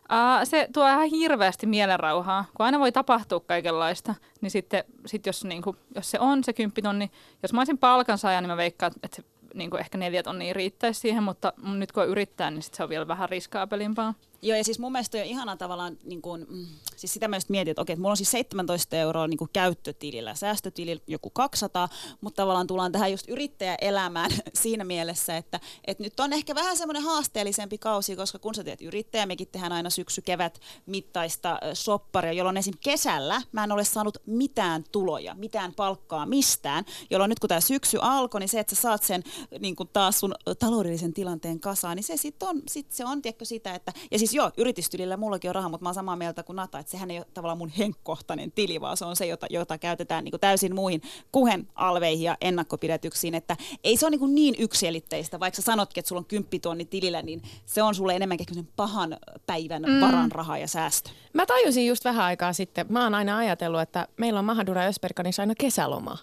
[0.10, 2.46] ää, se tuo ihan hirveästi mielenrauhaa.
[2.54, 6.54] Kun aina voi tapahtua kaikenlaista, niin sitten sit jos, niin kuin, jos se on se
[6.54, 7.12] 10 tonni,
[7.44, 9.24] jos mä olisin palkansaaja, niin mä veikkaan, että se
[9.54, 12.84] niin kuin ehkä neljä tonnia riittäisi siihen, mutta nyt kun on yrittää, niin sit se
[12.84, 14.14] on vielä vähän riskaapelimpaa.
[14.44, 17.50] Joo, ja siis mun mielestä on ihanaa tavallaan, niin kuin, mm, siis sitä mä just
[17.50, 21.90] mietin, että okei, että mulla on siis 17 euroa niin käyttötilillä, säästötilillä joku 200,
[22.22, 24.32] mutta tavallaan tullaan tähän just yrittäjäelämään
[24.64, 28.82] siinä mielessä, että, että nyt on ehkä vähän semmoinen haasteellisempi kausi, koska kun sä teet
[28.82, 32.74] yrittäjä, mekin tehdään aina syksy-kevät mittaista ö, sopparia, jolloin esim.
[32.80, 37.98] kesällä mä en ole saanut mitään tuloja, mitään palkkaa mistään, jolloin nyt kun tämä syksy
[38.02, 39.24] alkoi, niin se, että sä saat sen
[39.60, 43.76] niin taas sun taloudellisen tilanteen kasaan, niin se sitten on, sit se on tiedätkö, sitä,
[43.76, 46.80] että, ja siis joo, yritystilillä mullakin on rahaa, mutta mä oon samaa mieltä kuin Nata,
[46.80, 50.24] että sehän ei ole tavallaan mun henkkohtainen tili, vaan se on se, jota, jota käytetään
[50.24, 54.56] niin kuin täysin muihin kuhen alveihin ja ennakkopidätyksiin, että ei se ole niin, kuin niin
[54.60, 59.18] yksiselitteistä, vaikka sä sanotkin, että sulla on kymppitonni tilillä, niin se on sulle enemmänkin pahan
[59.46, 60.02] päivän mm.
[60.02, 61.10] varan raha ja säästö.
[61.34, 65.42] Mä tajusin just vähän aikaa sitten, mä oon aina ajatellut, että meillä on Mahadura Ösperkanissa
[65.42, 66.18] aina kesäloma.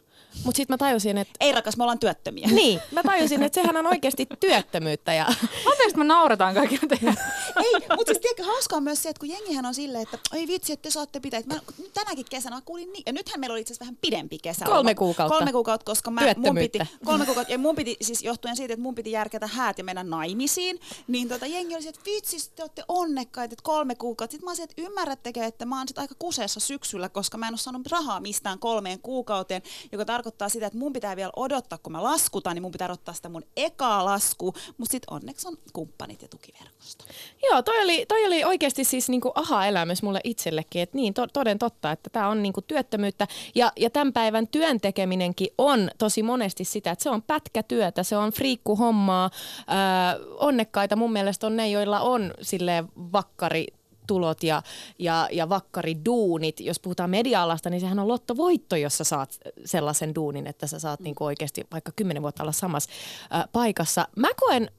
[0.45, 2.49] Mutta sitten mä tajusin, että Ei rakas, me ollaan työttömiä.
[2.49, 5.27] niin, mä tajusin, että sehän on oikeasti työttömyyttä ja
[5.71, 7.15] Anteeksi, me nauretaan kaikille teille.
[7.57, 10.47] Ei, mutta siis tiedätkö, hauskaa on myös se, että kun jengihän on silleen, että ei
[10.47, 11.41] vitsi, että te saatte pitää.
[11.41, 13.99] Että Mä, nyt tänäkin kesänä mä kuulin niin, ja nythän meillä oli itse asiassa vähän
[14.01, 14.65] pidempi kesä.
[14.65, 15.37] Kolme kuukautta.
[15.39, 18.83] Kolme kuukautta, koska mä, mun piti, kolme kuukautta, ja mun piti siis johtuen siitä, että
[18.83, 22.63] mun piti järkätä häät ja mennä naimisiin, niin tota, jengi oli se, että vitsi, te
[22.63, 24.33] olette onnekkaita, että kolme kuukautta.
[24.33, 27.53] Sitten mä olisin, että ymmärrättekö, että mä oon sit aika kuseessa syksyllä, koska mä en
[27.53, 29.63] ole saanut rahaa mistään kolmeen kuukauteen,
[29.93, 33.15] joka tarkoittaa sitä, että mun pitää vielä odottaa, kun mä laskutan, niin mun pitää odottaa
[33.15, 37.05] sitä mun ekaa laskua, mutta sitten onneksi on kumppanit ja tukiverkosto.
[37.43, 41.59] Joo, toi oli, toi oli oikeasti siis niinku aha-elämys mulle itsellekin, että niin to, toden
[41.59, 43.27] totta, että tämä on niinku työttömyyttä.
[43.55, 48.17] Ja, ja tämän päivän työn tekeminenkin on tosi monesti sitä, että se on pätkätyötä, se
[48.17, 53.67] on friikkuhommaa, öö, onnekkaita mun mielestä on ne, joilla on silleen vakkari
[54.09, 54.63] tulot ja,
[54.99, 56.61] ja, ja vakkariduunit.
[56.61, 61.01] Jos puhutaan media-alasta, niin sehän on lottovoitto, jos sä saat sellaisen duunin, että sä saat
[61.01, 62.91] niinku oikeasti vaikka kymmenen vuotta olla samassa
[63.25, 64.09] ö, paikassa.
[64.17, 64.71] Mä koen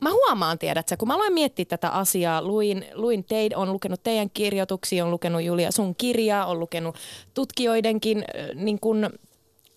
[0.00, 4.30] Mä huomaan, tiedätkö, kun mä aloin miettiä tätä asiaa, luin, luin teid, on lukenut teidän
[4.30, 6.96] kirjoituksia, on lukenut Julia sun kirjaa, on lukenut
[7.34, 9.10] tutkijoidenkin äh, niin kun,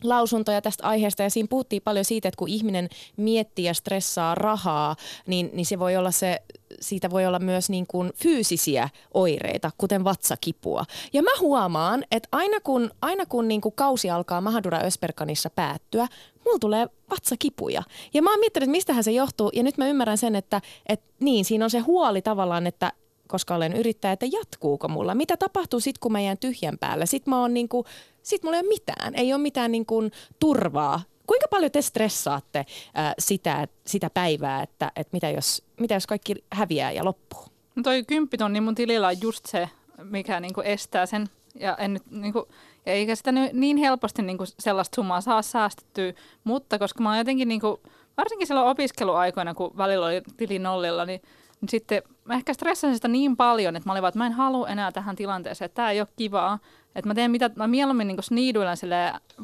[0.04, 4.96] lausuntoja tästä aiheesta ja siinä puhuttiin paljon siitä, että kun ihminen miettii ja stressaa rahaa,
[5.28, 6.42] niin, niin se voi olla se,
[6.80, 10.86] siitä voi olla myös niin kuin fyysisiä oireita, kuten vatsakipua.
[11.14, 16.08] Ja mä huomaan, että aina kun, aina kun niin kuin kausi alkaa Mahadura Ösperkanissa päättyä,
[16.46, 17.84] mulla tulee vatsakipuja.
[18.14, 21.06] Ja mä oon miettinyt, että mistähän se johtuu, ja nyt mä ymmärrän sen, että, että
[21.20, 22.92] niin, siinä on se huoli tavallaan, että
[23.28, 25.16] koska olen yrittäjä, että jatkuuko mulla.
[25.16, 27.06] Mitä tapahtuu sitten, kun mä jään tyhjän päälle?
[27.06, 27.86] Sitten mä oon niinku,
[28.24, 30.10] sit mulla ei ole mitään, ei ole mitään niinku
[30.40, 31.02] turvaa.
[31.28, 36.36] Kuinka paljon te stressaatte äh, sitä, sitä päivää, että, että mitä, jos, mitä jos kaikki
[36.52, 37.46] häviää ja loppuu?
[37.76, 39.70] No toi kymppitonni mun tilillä on just se,
[40.04, 41.28] mikä niinku estää sen.
[41.60, 42.48] Ja en nyt, niinku,
[42.86, 47.48] ja eikä sitä niin helposti niinku sellaista summaa saa säästettyä, mutta koska mä oon jotenkin,
[47.48, 47.82] niinku,
[48.18, 51.22] varsinkin silloin opiskeluaikoina, kun välillä oli tili nollilla, niin,
[51.64, 54.32] niin sitten mä ehkä stressasin sitä niin paljon, että mä olin vaan, että mä en
[54.32, 56.60] halua enää tähän tilanteeseen, että tämä ei ole kivaa.
[56.96, 58.78] Että mä teen mitä, mä mieluummin niinku sniiduilen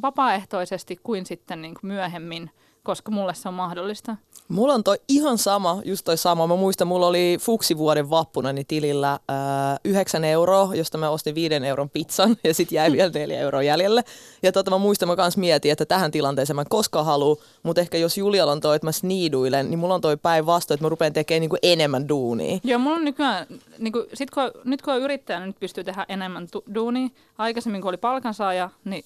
[0.01, 2.51] vapaaehtoisesti kuin sitten niinku myöhemmin,
[2.89, 4.15] koska mulle se on mahdollista.
[4.47, 6.47] Mulla on toi ihan sama, just toi sama.
[6.47, 11.55] Mä muistan, mulla oli fuksivuoden vappuna niin tilillä ää, 9 euroa, josta mä ostin 5
[11.55, 14.03] euron pizzan ja sitten jäi vielä 4 euroa jäljelle.
[14.43, 17.81] Ja tota, mä muistan, mä kans mietin, että tähän tilanteeseen mä en koskaan halua, mutta
[17.81, 20.89] ehkä jos Julialla on toi, että mä sniiduilen, niin mulla on toi päinvastoin, että mä
[20.89, 22.59] rupean tekemään niinku enemmän duunia.
[22.63, 23.45] Joo, mulla on nykyään,
[23.79, 27.09] niin kuin, sit kun, nyt kun on yrittäjä, niin nyt pystyy tehdä enemmän tu- duunia.
[27.37, 29.03] Aikaisemmin kun oli palkansaaja, niin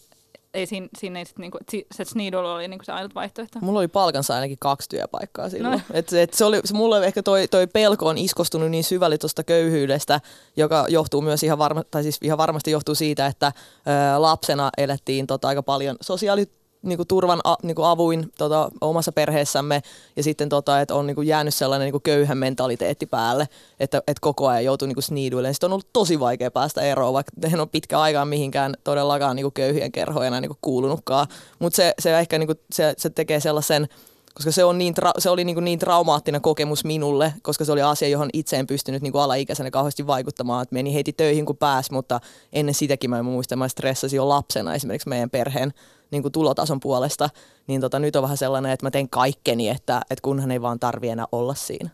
[0.54, 1.58] ei siinä, siinä ei sit, niinku,
[1.92, 3.60] se sniidulu oli niinku se ainut vaihtoehto.
[3.62, 5.74] Mulla oli palkansa ainakin kaksi työpaikkaa silloin.
[5.74, 5.82] No.
[5.94, 9.44] Et, et se oli, se mulle ehkä toi, toi pelko on iskostunut niin syvälle tuosta
[9.44, 10.22] köyhyydestä,
[10.56, 15.28] joka johtuu myös ihan, varma, tai siis ihan varmasti johtuu siitä, että ö, lapsena elettiin
[15.28, 16.50] tota, aika paljon sosiaali
[16.84, 19.82] niinku turvan a, niinku avuin tota, omassa perheessämme
[20.16, 23.48] ja sitten tota, että on niinku jäänyt sellainen niinku köyhän mentaliteetti päälle,
[23.80, 25.54] että et koko ajan joutuu niinku sniiduille.
[25.54, 29.52] Sitten on ollut tosi vaikea päästä eroon, vaikka en ole pitkä aikaa mihinkään todellakaan niinku
[29.52, 31.28] köyhien kerhoina niinku kuulunutkaan.
[31.60, 33.88] Mutta se, se ehkä niinku, se, se tekee sellaisen
[34.34, 37.82] koska se, on niin tra- se oli niin, niin traumaattinen kokemus minulle, koska se oli
[37.82, 40.64] asia, johon itse en pystynyt niin alaikäisenä kauheasti vaikuttamaan.
[40.64, 42.20] että meni heti töihin kun pääs, mutta
[42.54, 45.74] ennen sitäkin mä muistan, mä stressasin jo lapsena esimerkiksi meidän perheen
[46.14, 47.30] niin kuin tulotason puolesta.
[47.68, 50.80] Niin tota, nyt on vähän sellainen, että mä teen kaikkeni, että, että kunhan ei vaan
[50.80, 51.90] tarvi enää olla siinä.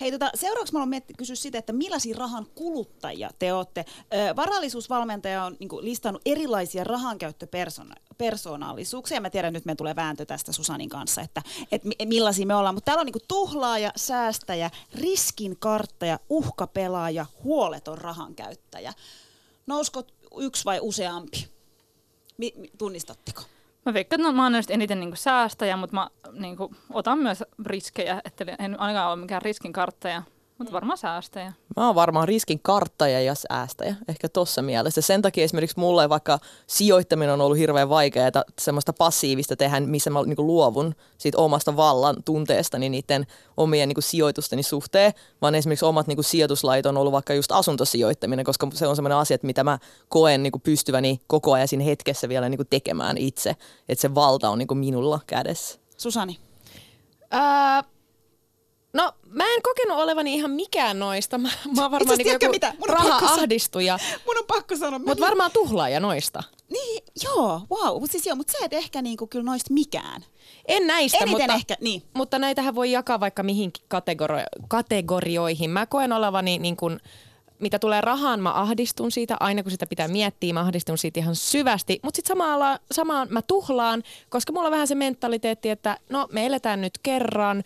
[0.00, 3.84] Hei, tota, seuraavaksi mä haluan kysyä sitä, että millaisia rahan kuluttajia te olette.
[4.14, 9.20] Ö, varallisuusvalmentaja on niin kuin, listannut erilaisia rahankäyttöpersoonallisuuksia.
[9.20, 12.74] Mä tiedän, nyt me tulee vääntö tästä Susanin kanssa, että, että mi- millaisia me ollaan.
[12.74, 18.92] Mutta täällä on niin kuin, tuhlaaja, säästäjä, riskinkarttaja, uhkapelaaja, huoleton rahankäyttäjä.
[19.66, 20.02] Nousko
[20.38, 21.53] yksi vai useampi?
[22.38, 23.42] Mi- tunnistatteko?
[23.86, 28.20] Mä veikkaan, että no, mä oon eniten niinku säästäjä, mutta mä niinku, otan myös riskejä,
[28.24, 30.22] että en ainakaan ole mikään riskinkarttaja,
[30.58, 31.52] mutta varmaan säästäjä.
[31.76, 35.00] Mä oon varmaan riskin karttaja ja säästäjä, ehkä tossa mielessä.
[35.00, 40.22] Sen takia esimerkiksi mulle vaikka sijoittaminen on ollut hirveän vaikeaa, semmoista passiivista tehdä, missä mä
[40.22, 45.12] niin luovun siitä omasta vallan tunteestani niiden omien niin sijoitusteni suhteen,
[45.42, 49.34] vaan esimerkiksi omat niin sijoituslait on ollut vaikka just asuntosijoittaminen, koska se on semmoinen asia,
[49.34, 53.56] että mitä mä koen niin pystyväni koko ajan siinä hetkessä vielä niin tekemään itse,
[53.88, 55.78] että se valta on niin minulla kädessä.
[55.96, 56.38] Susani?
[57.30, 57.84] Ää,
[58.94, 61.38] no, mä en kokenut olevani ihan mikään noista.
[61.38, 62.72] Mä, mä oon varmaan tiedätkö joku mitä?
[62.78, 64.98] Mun on pakko sanoa- raha-ahdistuja, Mun on pakko sanoa.
[64.98, 66.42] mutta varmaan tuhlaaja noista.
[66.72, 68.00] Niin, joo, wow.
[68.00, 70.24] Mutta siis joo, mutta sä et ehkä niinku kyllä noista mikään.
[70.68, 72.02] En näistä, Eniten mutta, ehkä, niin.
[72.14, 75.70] mutta näitähän voi jakaa vaikka mihinkin kategori- kategorioihin.
[75.70, 77.00] Mä koen olevani niin kuin,
[77.58, 79.36] mitä tulee rahaan, mä ahdistun siitä.
[79.40, 82.00] Aina kun sitä pitää miettiä, mä ahdistun siitä ihan syvästi.
[82.02, 86.46] Mutta sitten samalla, samaan mä tuhlaan, koska mulla on vähän se mentaliteetti, että no me
[86.46, 87.62] eletään nyt kerran.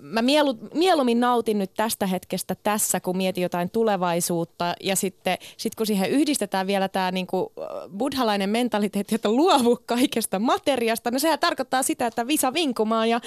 [0.00, 4.74] Mä mielu, mieluummin nautin nyt tästä hetkestä tässä, kun mietin jotain tulevaisuutta.
[4.80, 7.52] Ja sitten sit kun siihen yhdistetään vielä tämä niinku,
[7.98, 13.20] buddhalainen mentaliteetti, että luovu kaikesta materiasta, no sehän tarkoittaa sitä, että visa vinkumaan ja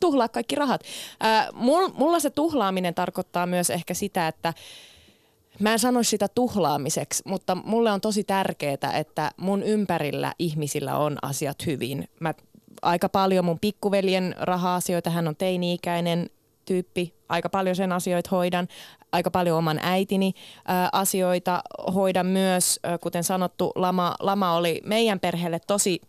[0.00, 0.80] tuhlaa kaikki rahat.
[1.20, 4.54] Ää, mul, mulla se tuhlaaminen tarkoittaa myös ehkä sitä, että
[5.58, 11.18] Mä en sano sitä tuhlaamiseksi, mutta mulle on tosi tärkeää, että mun ympärillä ihmisillä on
[11.22, 12.08] asiat hyvin.
[12.20, 12.34] Mä
[12.84, 16.30] aika paljon mun pikkuveljen raha-asioita, hän on teini-ikäinen
[16.64, 18.68] tyyppi, aika paljon sen asioita hoidan,
[19.12, 20.32] aika paljon oman äitini
[20.70, 21.62] ä, asioita
[21.94, 26.00] hoidan myös, ä, kuten sanottu, lama, lama oli meidän perheelle tosi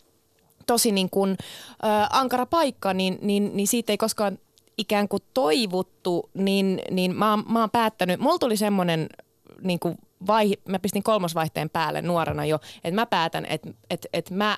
[0.68, 4.38] tosi niin kuin, ä, ankara paikka, niin, niin, niin siitä ei koskaan
[4.78, 9.10] ikään kuin toivuttu, niin, niin mä, oon- mä oon päättänyt, mulla tuli semmoinen
[9.62, 9.80] niin
[10.28, 14.58] vaihe, mä pistin kolmosvaihteen päälle nuorena jo, että mä päätän, että, että, että mä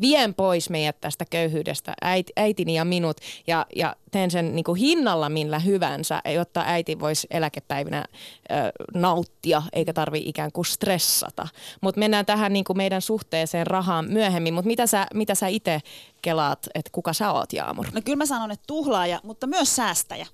[0.00, 4.76] vien pois meidät tästä köyhyydestä, äiti, äitini ja minut, ja, ja teen sen niin kuin
[4.76, 8.04] hinnalla millä hyvänsä, jotta äiti voisi eläkepäivinä
[8.50, 8.54] ö,
[8.94, 11.48] nauttia, eikä tarvi ikään kuin stressata.
[11.80, 15.80] Mutta mennään tähän niin kuin meidän suhteeseen rahaan myöhemmin, mutta mitä sä, mitä sä itse
[16.22, 17.86] kelaat, että kuka sä oot, Jaamur?
[17.92, 20.26] No kyllä mä sanon, että tuhlaaja, mutta myös säästäjä.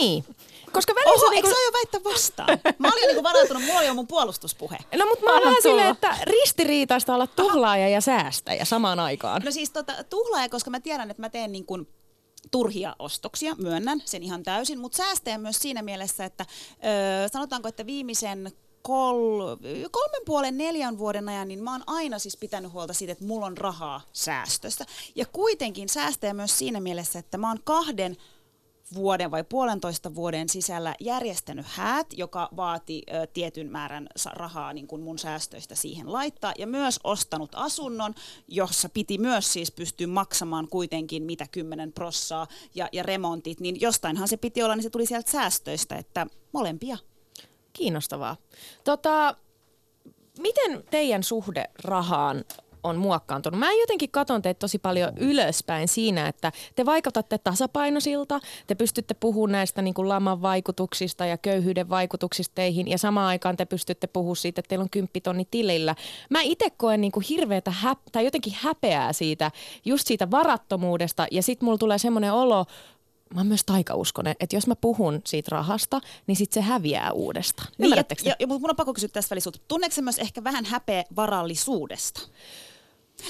[0.00, 0.24] Niin,
[0.72, 1.26] koska välissä...
[1.26, 2.58] Oho, niinku- eikö jo väittää vastaan?
[2.78, 4.78] Mä olin niinku varautunut, mulla oli jo mun puolustuspuhe.
[4.96, 9.42] No mutta mä oon vähän silleen, että ristiriitaista olla tuhlaaja ja säästäjä samaan aikaan.
[9.44, 11.88] No siis tota, tuhlaaja, koska mä tiedän, että mä teen niin kuin
[12.50, 16.46] turhia ostoksia, myönnän sen ihan täysin, mutta säästäjä myös siinä mielessä, että
[17.24, 18.52] ö, sanotaanko, että viimeisen
[18.82, 19.56] kol,
[19.90, 23.46] kolmen puolen neljän vuoden ajan, niin mä oon aina siis pitänyt huolta siitä, että mulla
[23.46, 24.84] on rahaa säästöstä.
[25.14, 28.16] Ja kuitenkin säästäjä myös siinä mielessä, että mä oon kahden
[28.94, 35.02] vuoden vai puolentoista vuoden sisällä järjestänyt häät, joka vaati ö, tietyn määrän rahaa niin kuin
[35.02, 38.14] mun säästöistä siihen laittaa, ja myös ostanut asunnon,
[38.48, 44.28] jossa piti myös siis pystyä maksamaan kuitenkin mitä 10 prossaa ja, ja remontit, niin jostainhan
[44.28, 46.98] se piti olla, niin se tuli sieltä säästöistä, että molempia.
[47.72, 48.36] Kiinnostavaa.
[48.84, 49.36] Tota,
[50.38, 52.44] miten teidän suhde rahaan
[52.86, 53.60] on muokkaantunut.
[53.60, 59.52] Mä jotenkin katon teitä tosi paljon ylöspäin siinä, että te vaikutatte tasapainoisilta, te pystytte puhumaan
[59.52, 64.36] näistä niin kuin laman vaikutuksista ja köyhyyden vaikutuksista teihin ja samaan aikaan te pystytte puhumaan
[64.36, 65.94] siitä, että teillä on kymppitonni tilillä.
[66.30, 69.50] Mä itse koen niin kuin hirveätä häp- tai jotenkin häpeää siitä,
[69.84, 72.66] just siitä varattomuudesta ja sitten mulla tulee semmoinen olo,
[73.34, 77.68] mä oon myös taikauskonen, että jos mä puhun siitä rahasta, niin sit se häviää uudestaan.
[77.78, 77.90] Niin,
[78.24, 82.20] ja, ja, mutta mun on pakko kysyä tässä välissä, tunneeko myös ehkä vähän häpeä varallisuudesta?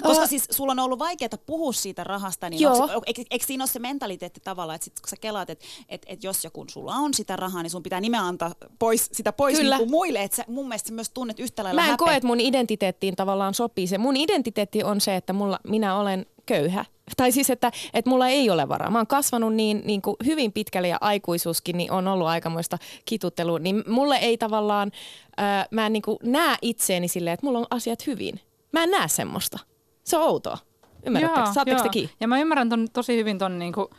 [0.03, 2.77] Koska Ää- siis sulla on ollut vaikeaa puhua siitä rahasta, niin Joo.
[2.79, 6.03] onks, eikö, eikö siinä ole se mentaliteetti tavallaan, että sit, kun sä kelaat, että et,
[6.07, 9.33] et jos ja kun sulla on sitä rahaa, niin sun pitää nimeä antaa pois, sitä
[9.33, 9.77] pois Kyllä.
[9.77, 12.07] niin kuin muille, että mun mielestä sä myös tunnet yhtä lailla Mä en häpeä.
[12.07, 13.99] koe, että mun identiteettiin tavallaan sopii se.
[13.99, 16.85] Mun identiteetti on se, että mulla, minä olen köyhä.
[17.17, 18.91] Tai siis, että, että mulla ei ole varaa.
[18.91, 23.59] Mä oon kasvanut niin, niin kuin hyvin pitkälle ja aikuisuuskin niin on ollut aikamoista kituttelua.
[23.59, 24.93] Niin mulle ei tavallaan,
[25.37, 28.41] ää, mä en niin kuin näe itseeni silleen, että mulla on asiat hyvin.
[28.73, 29.59] Mä en näe semmoista.
[30.07, 30.59] Se on outoa.
[31.07, 31.53] Ymmärrättekö?
[31.53, 32.13] Saatteko te kiinni?
[32.21, 33.91] Ja mä ymmärrän ton, tosi hyvin ton, niinku,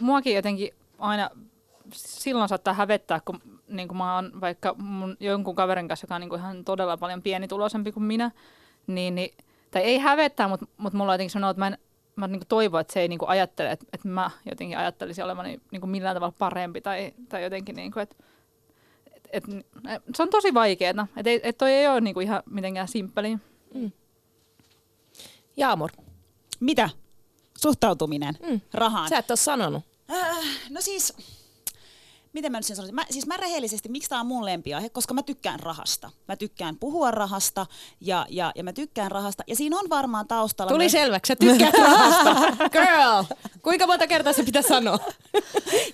[0.00, 1.30] muakin jotenkin aina
[1.92, 6.34] silloin saattaa hävettää, kun niinku mä oon vaikka mun jonkun kaverin kanssa, joka on niinku
[6.34, 8.30] ihan todella paljon pienituloisempi kuin minä,
[8.86, 9.34] niin, niin
[9.70, 11.78] tai ei hävettää, mutta mut mulla on jotenkin sanoo, että mä, en,
[12.16, 15.86] mä niinku toivon, että se ei niinku ajattele, että, että mä jotenkin ajattelisin olevani niinku
[15.86, 18.16] millään tavalla parempi tai, tai jotenkin, niinku, että
[19.32, 21.06] et, et, se on tosi vaikeaa.
[21.16, 23.38] Että ei, et toi ei ole niinku ihan mitenkään simppeli.
[25.56, 25.90] Jaamur,
[26.60, 26.90] Mitä?
[27.58, 28.60] Suhtautuminen mm.
[28.74, 29.08] rahaan.
[29.08, 29.84] sä et ole sanonut.
[30.10, 30.36] Äh,
[30.70, 31.12] no siis,
[32.36, 32.94] miten mä nyt sen sanoisin?
[32.94, 34.88] Mä, siis mä rehellisesti, miksi tää on mun lempiaihe?
[34.88, 36.10] Koska mä tykkään rahasta.
[36.28, 37.66] Mä tykkään puhua rahasta
[38.00, 39.44] ja, ja, ja mä tykkään rahasta.
[39.46, 40.72] Ja siinä on varmaan taustalla...
[40.72, 42.34] Tuli myös- selväksi, sä tykkäät rahasta.
[42.72, 43.24] Girl,
[43.62, 44.98] kuinka monta kertaa se pitää sanoa?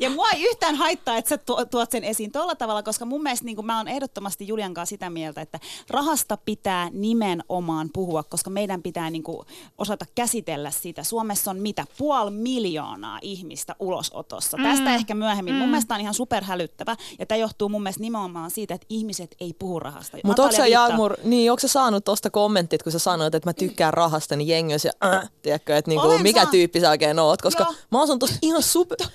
[0.01, 3.23] Ja mua ei yhtään haittaa, että sä tuo- tuot sen esiin tuolla tavalla, koska mun
[3.23, 8.51] mielestä niin mä oon ehdottomasti Julian kanssa sitä mieltä, että rahasta pitää nimenomaan puhua, koska
[8.51, 9.47] meidän pitää niin kuin
[9.79, 11.05] osata käsitellä sitä.
[11.05, 11.87] Suomessa on mitä?
[11.99, 14.57] Puoli miljoonaa ihmistä ulosotossa.
[14.57, 14.63] Mm.
[14.63, 15.55] Tästä ehkä myöhemmin.
[15.55, 15.59] Mm.
[15.59, 19.53] Mun mielestä on ihan superhälyttävä ja tämä johtuu mun mielestä nimenomaan siitä, että ihmiset ei
[19.59, 20.19] puhu rahasta.
[20.25, 23.53] Mutta onko sä Jaamur, niin onko sä saanut tosta kommentit, kun sä sanoit, että mä
[23.53, 26.91] tykkään rahasta, niin jengi on se, äh, tiedätkö, että niinku, Olen mikä saa- tyyppi sä
[26.91, 27.75] oikein oot, koska Joo.
[27.91, 28.99] mä oon tossa ihan super...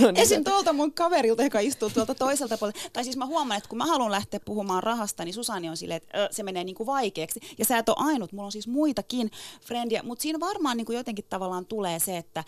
[0.00, 0.16] no, niin.
[0.16, 0.44] Esim.
[0.44, 2.80] tuolta mun kaverilta, joka istuu tuolta toiselta puolelta.
[2.92, 5.96] Tai siis mä huomaan, että kun mä haluan lähteä puhumaan rahasta, niin Susani on silleen,
[5.96, 7.40] että se menee niinku vaikeaksi.
[7.58, 9.30] Ja sä et ole ainut, mulla on siis muitakin
[9.66, 10.02] frendiä.
[10.02, 12.44] Mutta siinä varmaan niinku jotenkin tavallaan tulee se, että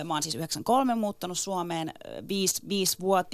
[0.00, 2.62] ö, mä oon siis 93 muuttanut Suomeen ö, viisi,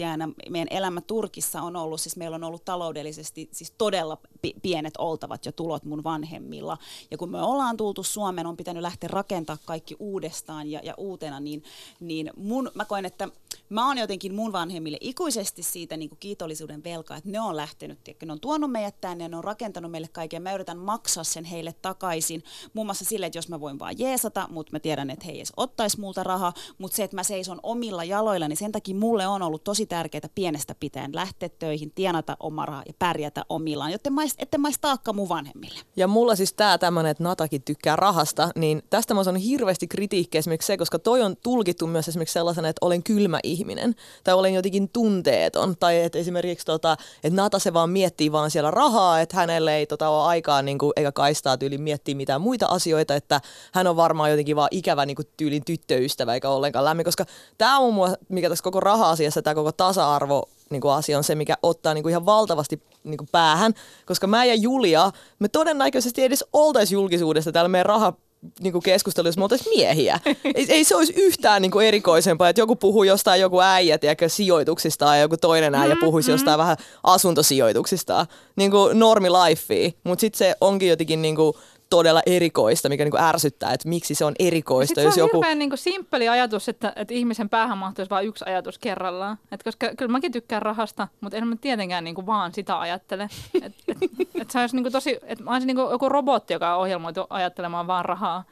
[0.04, 0.28] viisivuotiaana.
[0.50, 4.18] Meidän elämä Turkissa on ollut, siis meillä on ollut taloudellisesti siis todella
[4.62, 6.78] pienet oltavat jo tulot mun vanhemmilla.
[7.10, 11.40] Ja kun me ollaan tultu Suomeen, on pitänyt lähteä rakentaa kaikki uudestaan ja, ja uutena,
[11.40, 11.64] niin,
[12.00, 13.28] niin mun, mä koen, että
[13.68, 18.04] mä oon jotenkin mun vanhemmille ikuisesti siitä niin kuin kiitollisuuden velkaa, että ne on lähtenyt,
[18.04, 20.42] tiedätkö, ne on tuonut meidät tänne ja ne on rakentanut meille kaiken.
[20.42, 24.48] Mä yritän maksaa sen heille takaisin, muun muassa sille, että jos mä voin vaan jeesata,
[24.50, 27.60] mutta mä tiedän, että he ei edes ottaisi multa rahaa, mutta se, että mä seison
[27.62, 32.36] omilla jaloilla, niin sen takia mulle on ollut tosi tärkeää pienestä pitäen lähteä töihin, tienata
[32.40, 35.80] oma rahaa ja pärjätä omillaan, joten mä ette mä taakka mun vanhemmille.
[35.96, 40.38] Ja mulla siis tää tämmönen, että Natakin tykkää rahasta, niin tästä mä oon hirveästi kritiikkiä
[40.38, 43.94] esimerkiksi se, koska toi on tulkittu myös esimerkiksi sellaisena, että olen kylmä ihminen.
[44.24, 45.76] Tai olen jotenkin tunteeton.
[45.80, 49.86] Tai että esimerkiksi tota, että Nata se vaan miettii vaan siellä rahaa, että hänelle ei
[49.86, 53.40] tota, ole aikaa niin kuin, eikä kaistaa tyyliin miettiä mitään muita asioita, että
[53.72, 57.24] hän on varmaan jotenkin vaan ikävä niin kuin, tyylin tyttöystävä eikä ollenkaan lämmin, koska
[57.58, 61.34] tämä on mua, mikä tässä koko raha-asiassa, tämä koko tasa-arvo niin kuin asia on se,
[61.34, 63.74] mikä ottaa niin kuin ihan valtavasti niin kuin päähän,
[64.06, 68.12] koska mä ja Julia, me todennäköisesti edes oltaisi julkisuudessa täällä meidän raha
[68.60, 70.20] niin kuin keskustelu, jos me oltaisiin miehiä.
[70.54, 74.28] Ei, ei se olisi yhtään niin kuin erikoisempaa, että joku puhuu jostain joku äijä tiedätkö,
[74.28, 78.26] sijoituksistaan ja joku toinen äijä puhuisi jostain vähän asuntosijoituksistaan.
[78.56, 79.90] Niin kuin normi lifea.
[80.04, 81.54] Mutta sitten se onkin jotenkin niin kuin
[81.94, 85.36] todella erikoista, mikä niin kuin ärsyttää, että miksi se on erikoista, jos se on joku...
[85.36, 89.38] hirveän niin kuin simppeli ajatus, että, että ihmisen päähän mahtuisi vain yksi ajatus kerrallaan.
[89.52, 93.28] Et koska kyllä mäkin tykkään rahasta, mutta en mä tietenkään niin kuin vaan sitä ajattele.
[93.62, 93.98] Et, et,
[94.34, 96.80] et se olisi niin kuin tosi, että mä olisin niin kuin joku robotti, joka on
[96.80, 98.44] ohjelmoitu ajattelemaan vaan rahaa.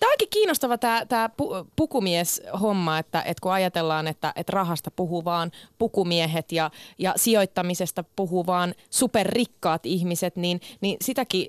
[0.00, 5.24] Tämä onkin kiinnostava tämä, tämä pu- pukumies-homma, että, että kun ajatellaan, että, että rahasta puhuu
[5.24, 11.46] vaan pukumiehet ja, ja sijoittamisesta puhuu vaan superrikkaat ihmiset, niin, niin sitäkin,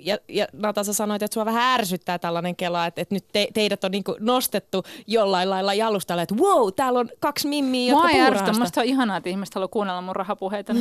[0.00, 3.48] ja, ja Nata sä sanoit, että sua vähän ärsyttää tällainen kela, että, että nyt te,
[3.54, 8.08] teidät on niin nostettu jollain lailla jalustalle, että wow, täällä on kaksi mimmiä, jotka Mua
[8.08, 8.60] ei puhuu ärsytä, rahasta.
[8.64, 10.72] musta on ihanaa, että ihmiset haluaa kuunnella mun rahapuheita.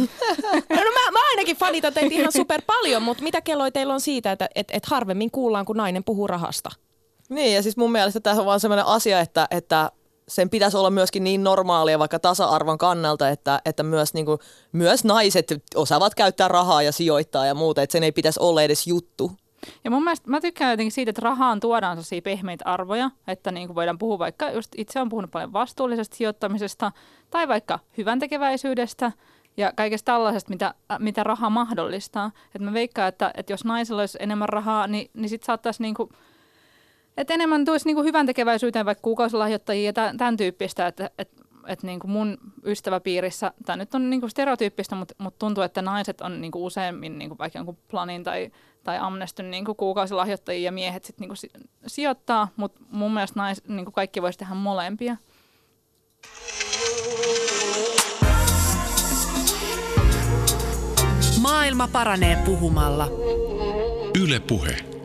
[0.70, 4.02] No, no mä, mä ainakin fanitan teitä ihan super paljon, mutta mitä kelloja teillä on
[4.02, 6.70] siitä, että et, et harvemmin kuullaan, kun nainen puhuu rahasta?
[7.30, 9.92] Niin, ja siis mun mielestä tämä on vaan sellainen asia, että, että
[10.30, 14.39] sen pitäisi olla myöskin niin normaalia vaikka tasa-arvon kannalta, että, että myös, niin kuin,
[14.72, 18.88] myös naiset osaavat käyttää rahaa ja sijoittaa ja muuta, että sen ei pitäisi olla edes
[18.88, 19.32] juttu.
[19.84, 23.68] Ja mun mielestä mä tykkään jotenkin siitä, että rahaan tuodaan sellaisia pehmeitä arvoja, että niin
[23.68, 26.92] kuin voidaan puhua vaikka, just itse on puhunut paljon vastuullisesta sijoittamisesta
[27.30, 29.12] tai vaikka hyvän tekeväisyydestä
[29.58, 32.32] ja kaikesta tällaisesta, mitä, äh, mitä raha mahdollistaa.
[32.46, 35.96] Että mä veikkaan, että, että jos naisilla olisi enemmän rahaa, niin, niin sitten saattaisi niin
[35.96, 36.10] kuin,
[37.20, 41.88] että enemmän tulisi niin kuin hyvän tekeväisyyteen vaikka kuukausilahjoittajia ja tämän, tyyppistä, että, että että
[41.88, 46.22] niin kuin mun ystäväpiirissä, tämä nyt on niin kuin stereotyyppistä, mutta, mutta tuntuu, että naiset
[46.22, 48.52] on niin kuin useammin niin kuin vaikka jonkun planin tai,
[48.84, 53.64] tai amnestyn niin kuin kuukausilahjoittajia ja miehet sitten niin kuin sijoittaa, mutta mun mielestä nais,
[53.68, 55.18] niin kuin kaikki voisi tehdä molempia.
[61.42, 63.08] Maailma paranee puhumalla.
[64.22, 64.99] Yle Puhe.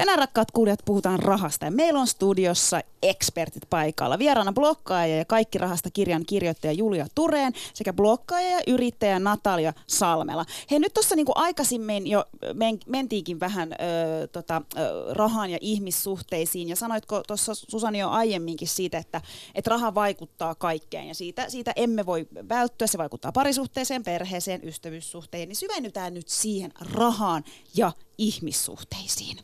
[0.00, 4.18] Tänään rakkaat kuulijat puhutaan rahasta ja meillä on studiossa ekspertit paikalla.
[4.18, 10.44] Vieraana blokkaaja ja Kaikki rahasta kirjan kirjoittaja Julia Tureen sekä blokkaaja ja yrittäjä Natalia Salmela.
[10.70, 16.68] Hei nyt tuossa niinku aikaisemmin jo men, mentiinkin vähän ö, tota, ö, rahaan ja ihmissuhteisiin
[16.68, 19.20] ja sanoitko tuossa Susani jo aiemminkin siitä, että
[19.54, 22.86] et raha vaikuttaa kaikkeen ja siitä, siitä emme voi välttyä.
[22.86, 25.48] Se vaikuttaa parisuhteeseen, perheeseen, ystävyyssuhteeseen.
[25.48, 27.44] Niin syvennytään nyt siihen rahaan
[27.76, 29.38] ja ihmissuhteisiin.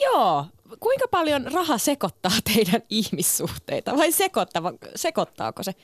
[0.00, 0.46] Joo.
[0.80, 3.96] Kuinka paljon raha sekoittaa teidän ihmissuhteita?
[3.96, 5.74] Vai sekoittava, sekoittaako se?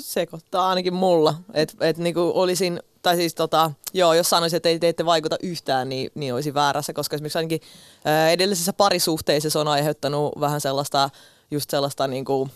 [0.00, 1.34] sekoittaa ainakin mulla.
[1.54, 5.36] Että et niinku olisin, tai siis tota, joo, jos sanoisin, että ei te ette vaikuta
[5.42, 7.60] yhtään, niin, niin olisi väärässä, koska esimerkiksi ainakin
[8.04, 11.10] ää, edellisessä parisuhteessa se on aiheuttanut vähän sellaista,
[11.50, 12.48] just sellaista niinku,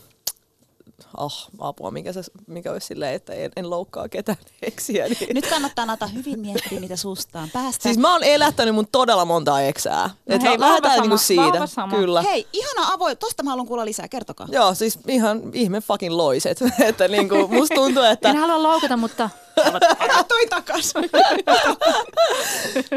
[1.16, 5.08] oh, apua, mikä, se, mikä olisi silleen, että en, en loukkaa ketään eksiä.
[5.08, 5.34] Niin.
[5.34, 7.82] Nyt kannattaa Nata hyvin miettiä, mitä sustaan päästä.
[7.82, 10.10] Siis mä oon elättänyt mun todella monta eksää.
[10.28, 11.42] No Et hei, lähdetään niinku sama, siitä.
[11.52, 11.96] vahva sama.
[11.96, 12.22] Kyllä.
[12.22, 13.18] Hei, ihana avoin.
[13.18, 14.08] Tosta mä haluan kuulla lisää.
[14.08, 14.46] Kertokaa.
[14.50, 16.58] Joo, siis ihan ihme fucking loiset.
[16.88, 19.30] että niinku, musta tuntuu, että En halua loukata, mutta
[20.28, 20.94] Toi takas.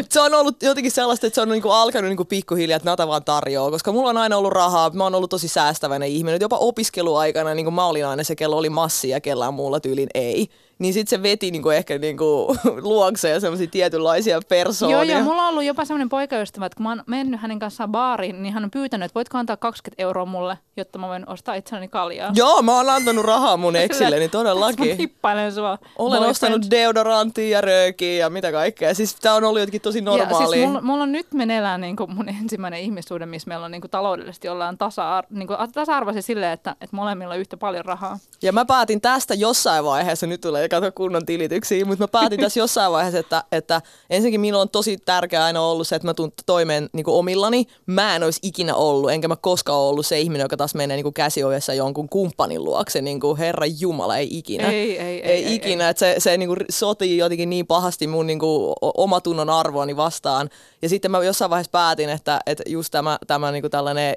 [0.10, 3.24] se on ollut jotenkin sellaista, että se on niinku alkanut niinku pikkuhiljaa, että Nata vaan
[3.24, 6.42] tarjoaa, koska mulla on aina ollut rahaa, mä oon ollut tosi säästäväinen ihminen.
[6.42, 10.48] Jopa opiskeluaikana niinku mä olin aina se, kello oli massia ja kellään muulla tyylin ei.
[10.82, 15.18] Niin sitten se veti niinku ehkä niinku luokseen semmoisia tietynlaisia Joo, persoonia.
[15.18, 18.44] ja mulla on ollut jopa semmoinen poikaystävä, että kun mä oon mennyt hänen kanssaan baariin,
[18.44, 21.88] niin hän on pyytänyt, että voitko antaa 20 euroa mulle, jotta mä voin ostaa itselleni
[21.88, 22.32] kaljaa.
[22.36, 24.98] Joo, mä oon antanut rahaa mun eksilleni Mä todellakin.
[24.98, 25.70] hippailen sua.
[25.98, 26.32] Olen boyfriend.
[26.32, 28.94] ostanut deodoranttia ja röökiä ja mitä kaikkea.
[28.94, 30.48] Siis tää on ollut jotenkin tosi Ja normaalia.
[30.48, 33.92] siis mulla, mulla on nyt meneillään niin mun ensimmäinen ihmissuhde, missä meillä on niin kuin
[33.92, 38.20] taloudellisesti ollaan tasa, niin kuin tasa-arvoisia silleen, että, että molemmilla on yhtä paljon rahaa.
[38.42, 42.60] Ja mä päätin tästä jossain vaiheessa, nyt tulee kato kunnon tilityksiä, mutta mä päätin tässä
[42.60, 46.34] jossain vaiheessa, että, että ensinnäkin minulla on tosi tärkeää aina ollut se, että mä tuun
[46.46, 47.66] toimeen niin omillani.
[47.86, 51.14] Mä en olisi ikinä ollut, enkä mä koskaan ollut se ihminen, joka taas menee niin
[51.14, 53.02] käsiovessa jonkun kumppanin luokse.
[53.02, 54.68] Niin kuin Herra Jumala, ei ikinä.
[54.68, 55.90] Ei, ei, ei, ei, ei, ikinä.
[55.90, 60.50] Että se, se niin kuin sotii jotenkin niin pahasti mun niin kuin omatunnon arvoani vastaan.
[60.82, 64.16] Ja sitten mä jossain vaiheessa päätin, että, että just tämä, tämä niin kuin tällainen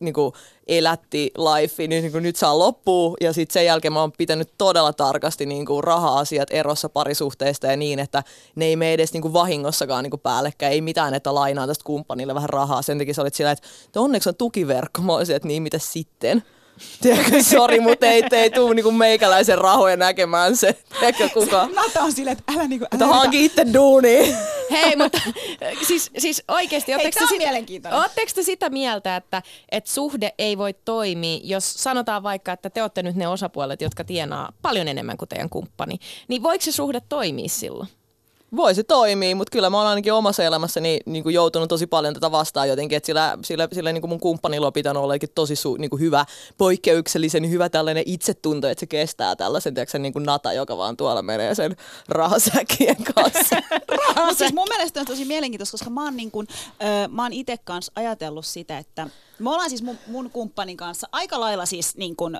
[0.00, 0.32] niin kuin
[0.66, 3.16] elätti life, niin, niin kuin nyt saa loppua.
[3.20, 7.76] Ja sitten sen jälkeen mä oon pitänyt todella tarkasti niin kuin raha-asiat erossa parisuhteista ja
[7.76, 8.22] niin, että
[8.54, 10.72] ne ei mene edes niin kuin vahingossakaan niin kuin päällekkäin.
[10.72, 12.82] Ei mitään, että lainaa tästä kumppanille vähän rahaa.
[12.82, 15.02] Sen takia sä olit sillä, että onneksi on tukiverkko.
[15.02, 16.42] Mä olisin, että niin, mitä sitten?
[17.00, 20.78] Tiedätkö, sori, mutta ei, ei tuu niinku meikäläisen rahoja näkemään se.
[21.00, 21.68] Tiedätkö kuka?
[21.74, 22.84] Nata on silleen, että älä niinku...
[22.92, 24.34] Että Älä hanki itse duuni.
[24.70, 25.20] Hei, mutta
[25.86, 28.00] siis, siis oikeasti, Hei, te, sit- mielenkiintoinen.
[28.00, 32.82] ootteko te sitä mieltä, että, että suhde ei voi toimia, jos sanotaan vaikka, että te
[32.82, 37.00] olette nyt ne osapuolet, jotka tienaa paljon enemmän kuin teidän kumppani, niin voiko se suhde
[37.08, 37.88] toimia silloin?
[38.56, 42.14] Voi se toimii, mutta kyllä mä oon ainakin omassa elämässäni niin kuin joutunut tosi paljon
[42.14, 45.56] tätä vastaan jotenkin, että sillä, sillä, sillä niin kuin mun kumppanilla on pitänyt olla tosi
[45.56, 46.26] su, niin kuin hyvä,
[46.58, 51.22] poikkeuksellisen hyvä tällainen itsetunto, että se kestää tällaisen, tiedätkö, niin kuin nata, joka vaan tuolla
[51.22, 51.76] menee sen
[52.08, 53.56] rahasäkien kanssa.
[54.26, 56.46] Mutta siis mun mielestä on tosi mielenkiintoista, koska mä oon, niin kun,
[56.82, 59.06] ö, mä oon itse kanssa ajatellut sitä, että
[59.42, 62.38] me ollaan siis mun, mun kumppanin kanssa aika lailla siis niin kun,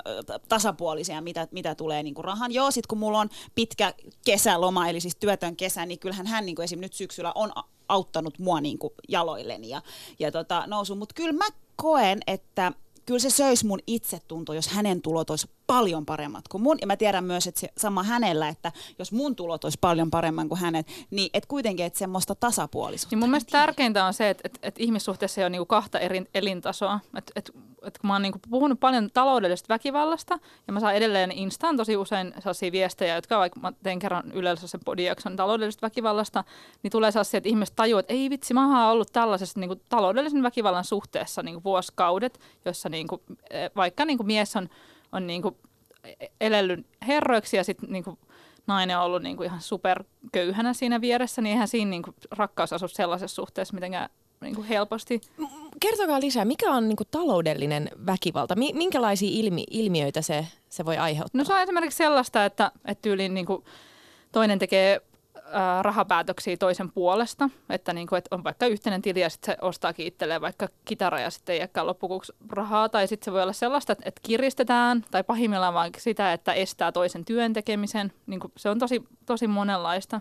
[0.49, 2.53] tasapuolisia, mitä, mitä tulee niin kun rahan.
[2.53, 6.62] Joo, sit kun mulla on pitkä kesäloma, eli siis työtön kesä, niin kyllähän hän niin
[6.62, 7.53] esimerkiksi nyt syksyllä on
[7.88, 9.83] auttanut mua niin jaloilleni ja,
[10.19, 10.95] ja tota, nousu.
[10.95, 11.45] Mutta kyllä mä
[11.77, 12.73] koen, että
[13.07, 16.79] kyllä se söisi mun itsetunto, jos hänen tulot olisi paljon paremmat kuin mun.
[16.81, 20.48] Ja mä tiedän myös, että se sama hänellä, että jos mun tulot olisi paljon paremman
[20.48, 23.17] kuin hänet, niin et kuitenkin, että semmoista tasapuolisuutta.
[23.17, 26.25] Niin mun mielestä tärkeintä on se, että, että, että ihmissuhteessa ei ole niinku kahta eri
[26.35, 27.00] elintasoa.
[27.19, 27.52] Että, että,
[27.87, 31.96] että kun mä oon niinku puhunut paljon taloudellisesta väkivallasta, ja mä saan edelleen Instaan tosi
[31.96, 36.44] usein sellaisia viestejä, jotka vaikka mä teen kerran yleensä sen podiakson taloudellisesta väkivallasta,
[36.83, 40.42] niin tulee sellaisia, että ihmiset tajuaa, että ei vitsi, mä oon ollut tällaisessa niinku taloudellisen
[40.42, 44.69] väkivallan suhteessa niinku vuosikaudet, jossa niinku, eh, vaikka niinku mies on,
[45.13, 45.56] on niinku
[46.40, 48.19] elellyt herroiksi ja sitten niinku
[48.67, 52.73] nainen on ollut niin kuin ihan superköyhänä siinä vieressä, niin eihän siinä niin kuin rakkaus
[52.73, 54.10] asu sellaisessa suhteessa mitenkään
[54.40, 55.21] niin kuin helposti.
[55.81, 58.54] Kertokaa lisää, mikä on niinku taloudellinen väkivalta?
[58.54, 61.38] Mi- minkälaisia ilmi- ilmiöitä se, se voi aiheuttaa?
[61.38, 63.65] No se on esimerkiksi sellaista, että, että tyyliin niin kuin
[64.33, 65.00] toinen tekee
[65.83, 70.07] rahapäätöksiä toisen puolesta, että, niin kuin, että on vaikka yhteinen tili ja sitten se ostaakin
[70.07, 72.88] itselleen vaikka kitara ja sitten ei jääkään loppukuuksi rahaa.
[72.88, 77.25] Tai sitten se voi olla sellaista, että, kiristetään tai pahimmillaan vaikka sitä, että estää toisen
[77.25, 78.13] työn tekemisen.
[78.27, 80.21] Niin kuin, se on tosi, tosi monenlaista.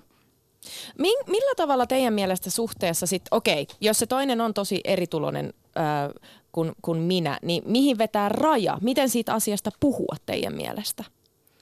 [0.98, 5.84] Min, millä tavalla teidän mielestä suhteessa sitten, okei, jos se toinen on tosi erituloinen äh,
[6.52, 8.78] kuin, kuin minä, niin mihin vetää raja?
[8.82, 11.04] Miten siitä asiasta puhua teidän mielestä?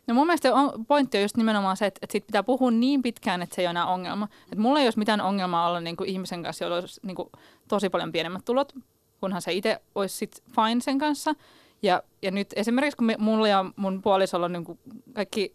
[0.09, 0.49] No mun mielestä
[0.87, 3.65] pointti on just nimenomaan se, että, että siitä pitää puhua niin pitkään, että se ei
[3.65, 4.27] ole enää ongelma.
[4.43, 7.29] Että mulla ei olisi mitään ongelmaa olla niin kuin ihmisen kanssa, jolla olisi niin kuin
[7.67, 8.73] tosi paljon pienemmät tulot,
[9.19, 11.35] kunhan se itse olisi sit fine sen kanssa.
[11.81, 14.79] Ja, ja nyt esimerkiksi kun me, mulla ja mun puolisolla on niin kuin
[15.13, 15.51] kaikki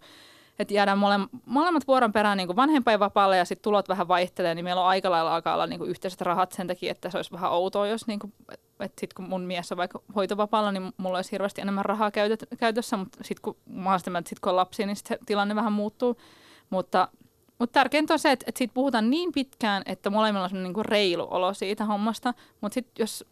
[0.59, 1.15] että jäädään mole,
[1.47, 5.35] molemmat vuoron perään niin vanhempainvapaalle ja sitten tulot vähän vaihtelee, niin meillä on aika lailla
[5.35, 8.19] alkaa olla niin kuin yhteiset rahat sen takia, että se olisi vähän outoa, jos niin
[8.19, 8.33] kuin,
[8.81, 12.45] että sitten kun mun mies on vaikka hoitovapaalla, niin mulla olisi hirveästi enemmän rahaa käytöt,
[12.59, 13.57] käytössä, mutta sitten kun
[14.27, 16.17] sit kun on lapsi, niin sit se tilanne vähän muuttuu.
[16.71, 17.09] Mutta,
[17.59, 20.85] mutta tärkeintä on se, että, että siitä puhutaan niin pitkään, että molemmilla on niin kuin
[20.85, 23.25] reilu olo siitä hommasta, mutta sitten jos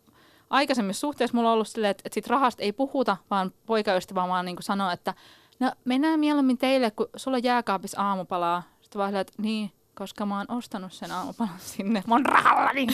[0.51, 4.45] aikaisemmissa suhteissa mulla on ollut silleen, että, että siitä rahasta ei puhuta, vaan poikaystävä vaan
[4.45, 5.15] niin kuin sanoo, että
[5.63, 8.63] no mennään mieluummin teille, kun sulla on jääkaapissa aamupalaa.
[8.81, 12.87] Sitten vaan että niin, koska mä oon ostanut sen aamupalan sinne mun rahallani.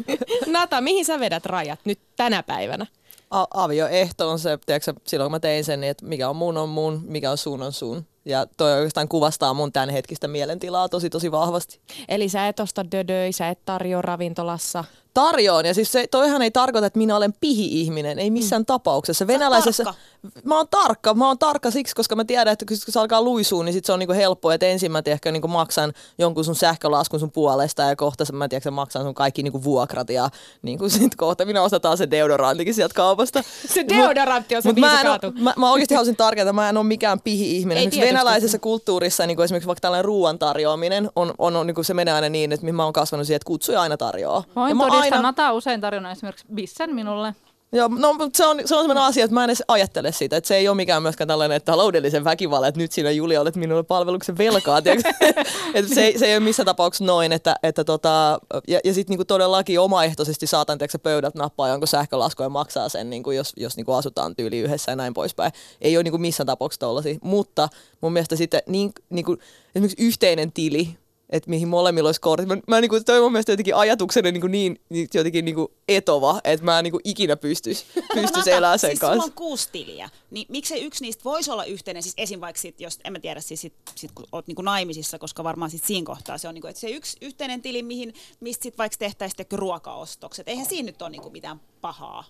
[0.46, 2.86] Nata, mihin sä vedät rajat nyt tänä päivänä?
[3.30, 6.56] A- avioehto on se, tiedätkö, silloin kun mä tein sen, niin että mikä on mun
[6.56, 8.06] on mun, mikä on sun on sun.
[8.24, 11.80] Ja toi oikeastaan kuvastaa mun tämänhetkistä mielentilaa tosi tosi vahvasti.
[12.08, 14.84] Eli sä et osta dödöi, sä et tarjoa ravintolassa.
[15.14, 15.66] Tarjoon.
[15.66, 18.18] Ja siis se, toihan ei tarkoita, että minä olen pihi-ihminen.
[18.18, 18.66] Ei missään mm.
[18.66, 19.26] tapauksessa.
[19.26, 19.84] Venäläisessä...
[19.84, 20.00] tarkka.
[20.44, 21.14] Mä oon tarkka.
[21.14, 23.92] Mä oon tarkka siksi, koska mä tiedän, että kun se alkaa luisua, niin sit se
[23.92, 27.96] on niinku helppoa, että ensin mä ehkä niinku maksan jonkun sun sähkölaskun sun puolesta ja
[27.96, 30.30] kohta mä tiedän, maksan sun kaikki niinku vuokrat ja
[30.62, 33.42] niinku sit kohta minä ostetaan se deodorantikin sieltä kaupasta.
[33.74, 36.68] Se deodorantti on se Mut mä, biisi en oo, mä, mä oikeasti haluaisin tarkentaa, mä
[36.68, 37.90] en ole mikään pihi-ihminen.
[38.00, 41.94] Venäläisessä kulttuurissa niin kuin esimerkiksi vaikka tällainen ruoan tarjoaminen, on, on, on niin kuin se
[41.94, 44.44] menee aina niin, että mä oon kasvanut siihen, että kutsuja aina tarjoaa.
[44.74, 47.34] Mä aina, Nata on usein tarjonnut esimerkiksi bissen minulle.
[47.72, 50.36] joo, no, mutta se on, se on sellainen asia, että mä en edes ajattele siitä,
[50.36, 53.56] että se ei ole mikään myöskään tällainen että taloudellisen väkivallan, että nyt sinä Julia olet
[53.56, 54.78] minulle palveluksen velkaa,
[55.74, 58.38] että se, ei- se ei ole missään tapauksessa noin, että, että tota,
[58.68, 63.10] ja, ja sitten niinku todellakin omaehtoisesti saatan tiedätkö, pöydät nappaa jonkun sähkölaskun ja maksaa sen,
[63.10, 65.52] niinku, jos, jos niinku asutaan tyyli yhdessä ja näin poispäin.
[65.80, 67.68] Ei ole niinku missään tapauksessa tollasia, mutta
[68.00, 69.36] mun mielestä sitten niin, niinku,
[69.74, 70.98] esimerkiksi yhteinen tili,
[71.30, 72.48] että mihin molemmilla olisi kortit.
[72.48, 76.40] Mä, mä niinku, toi on mun mielestä jotenkin ajatuksena niinku niin, niin, jotenkin niinku etova,
[76.44, 79.14] että mä en niinku ikinä pystyisi pystyis elämään sen siis kanssa.
[79.14, 82.40] sulla on kuusi tiliä, niin miksei yksi niistä voisi olla yhteinen, siis esim.
[82.40, 85.70] vaikka sit, jos, en mä tiedä, siis sit, sit kun oot niinku naimisissa, koska varmaan
[85.70, 88.96] sit siinä kohtaa se on niinku, että se yksi yhteinen tili, mihin, mistä sit vaikka
[88.98, 92.24] tehtäisiin ruokaostokset, eihän siinä nyt ole niinku mitään pahaa.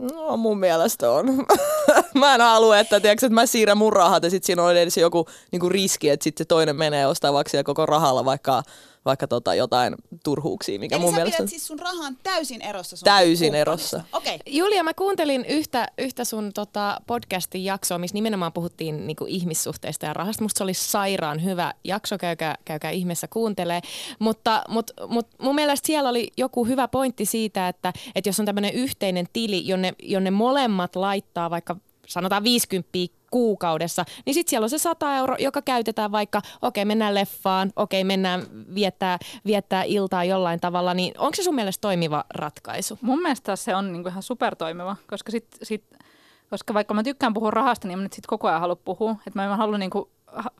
[0.00, 1.26] No mun mielestä on.
[2.14, 4.96] mä en halua, että, tiedätkö, että mä siirrän mun rahat ja sitten siinä on edes
[4.96, 8.62] joku niinku riski, että sitten se toinen menee ostavaksi ja koko rahalla vaikka,
[9.06, 9.94] vaikka tota jotain
[10.24, 13.52] turhuuksia, mikä Eli mun sä mielestä pidät on siis sun rahan täysin erossa sun täysin
[13.52, 13.56] kumppanista.
[13.56, 14.02] erossa.
[14.12, 14.34] Okei.
[14.34, 14.52] Okay.
[14.52, 20.12] Julia, mä kuuntelin yhtä, yhtä sun tota podcastin jaksoa, missä nimenomaan puhuttiin niinku ihmissuhteista ja
[20.12, 20.42] rahasta.
[20.42, 23.80] Musta se oli sairaan hyvä jakso, käykää, käykää ihmeessä kuuntelee.
[24.18, 28.46] Mutta mut, mut mun mielestä siellä oli joku hyvä pointti siitä, että, että jos on
[28.46, 31.76] tämmöinen yhteinen tili, jonne, jonne molemmat laittaa vaikka
[32.06, 32.88] sanotaan 50
[33.30, 38.04] kuukaudessa, niin sitten siellä on se 100 euro, joka käytetään vaikka, okei mennään leffaan, okei
[38.04, 38.42] mennään
[38.74, 42.98] viettää, viettää iltaa jollain tavalla, niin onko se sun mielestä toimiva ratkaisu?
[43.00, 45.84] Mun mielestä se on niinku ihan supertoimiva, koska, sit, sit,
[46.50, 49.16] koska vaikka mä tykkään puhua rahasta, niin mä nyt sit koko ajan halua puhua.
[49.26, 50.10] Et mä en halua niinku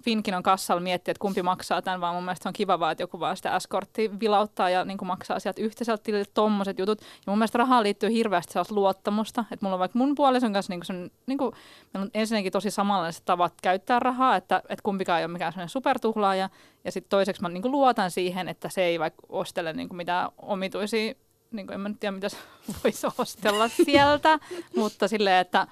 [0.03, 3.03] Finkinon kassalla miettiä, että kumpi maksaa tämän, vaan mun mielestä se on kiva vaan, että
[3.03, 7.01] joku vaan sitä S-korttia vilauttaa ja niin kuin maksaa sieltä yhteiseltä tililtä tommoset jutut.
[7.01, 10.73] Ja mun mielestä rahaan liittyy hirveästi sellaista luottamusta, että mulla on vaikka mun puolison kanssa
[10.73, 11.55] niin kuin sen, niin kuin,
[11.95, 15.69] meillä on ensinnäkin tosi samanlaiset tavat käyttää rahaa, että, että kumpikaan ei ole mikään sellainen
[15.69, 16.51] supertuhlaaja.
[16.85, 19.97] Ja sitten toiseksi mä niin kuin luotan siihen, että se ei vaikka ostele niin kuin
[19.97, 21.15] mitään omituisia
[21.51, 22.29] niin kuin en mä nyt tiedä, mitä
[22.85, 24.39] voisi ostella sieltä,
[24.77, 25.67] mutta silleen, että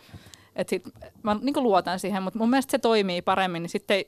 [0.57, 0.85] et sit,
[1.23, 4.05] mä niin luotan siihen, mutta mun mielestä se toimii paremmin, niin sitten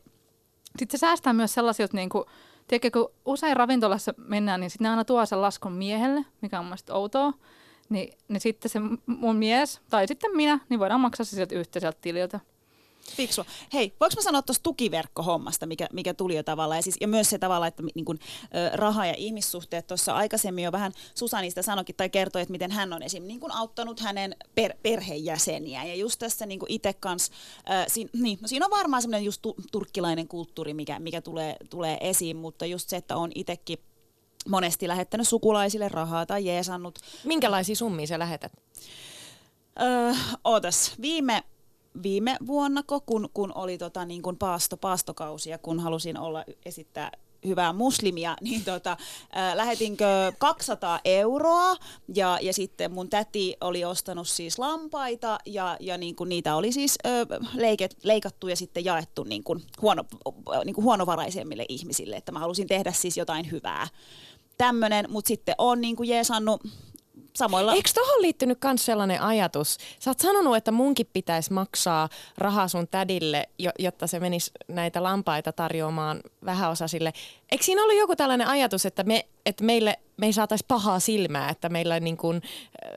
[0.79, 2.25] sit se säästää myös sellaisilta, niin kuin,
[2.69, 6.65] tiedätkö, kun usein ravintolassa mennään, niin sitten ne aina tuo sen laskun miehelle, mikä on
[6.65, 7.33] mun outoa,
[7.89, 11.99] niin, niin sitten se mun mies, tai sitten minä, niin voidaan maksaa se sieltä yhteiseltä
[12.01, 12.41] tililtä.
[13.15, 13.45] Fiksua.
[13.73, 17.31] Hei, voiko mä sanoa tuosta tukiverkkohommasta, mikä, mikä tuli jo tavallaan, ja, siis, ja myös
[17.31, 18.19] se tavalla, että niin kun,
[18.73, 23.03] raha ja ihmissuhteet tuossa aikaisemmin jo vähän Susanista sanoikin tai kertoi, että miten hän on
[23.03, 23.23] esim.
[23.23, 25.85] Niin kun auttanut hänen per, perheenjäseniä.
[25.85, 27.33] Ja just tässä niin itse kanssa,
[27.89, 31.99] siinä, niin, no siinä on varmaan semmoinen just tu, turkkilainen kulttuuri, mikä, mikä tulee, tulee
[32.01, 33.79] esiin, mutta just se, että on itsekin
[34.49, 36.99] monesti lähettänyt sukulaisille rahaa tai jeesannut.
[37.25, 38.53] Minkälaisia summia sä lähetät?
[39.83, 40.13] Öö,
[40.45, 41.43] ootas, viime,
[42.03, 47.11] viime vuonna, kun, kun oli tota, niin kuin paasto, paastokausi ja kun halusin olla esittää
[47.47, 48.97] hyvää muslimia, niin tota,
[49.37, 51.77] äh, lähetinkö 200 euroa
[52.15, 56.73] ja, ja sitten mun täti oli ostanut siis lampaita ja, ja niin kuin niitä oli
[56.73, 60.05] siis äh, leiket, leikattu ja sitten jaettu niin kuin huono,
[60.65, 63.89] niin kuin huonovaraisemmille ihmisille, että mä halusin tehdä siis jotain hyvää.
[64.59, 66.61] Tämmönen, mutta sitten on niin kuin jeesannut
[67.37, 67.75] samoilla...
[67.75, 69.79] Eikö tuohon liittynyt myös sellainen ajatus?
[69.99, 72.09] Sä oot sanonut, että munkin pitäisi maksaa
[72.39, 77.13] rahaa sun tädille, jotta se menisi näitä lampaita tarjoamaan vähäosaisille.
[77.53, 81.49] Eikö siinä ollut joku tällainen ajatus, että, me, että meille me ei saataisi pahaa silmää,
[81.49, 82.43] että meillä niin kuin,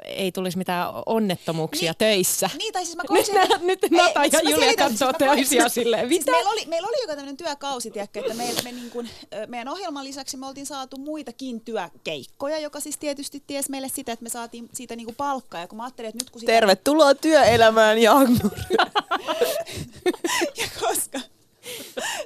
[0.05, 2.49] ei tulisi mitään onnettomuuksia niin, töissä.
[2.57, 3.59] Niin, tai siis mä nyt, että...
[3.61, 7.91] nyt Nata ja Julia katsoo töisiä silleen, siis meillä, oli, meillä oli joku tämmöinen työkausi,
[7.91, 9.09] tiedäkö, että me, me niin kuin,
[9.47, 14.23] meidän ohjelman lisäksi me oltiin saatu muitakin työkeikkoja, joka siis tietysti ties meille sitä, että
[14.23, 15.61] me saatiin siitä niin kuin palkkaa.
[15.61, 16.51] Ja kun mä ajattelin, että nyt kun sitä...
[16.51, 18.51] Tervetuloa työelämään, Jagnur.
[20.59, 21.19] ja koska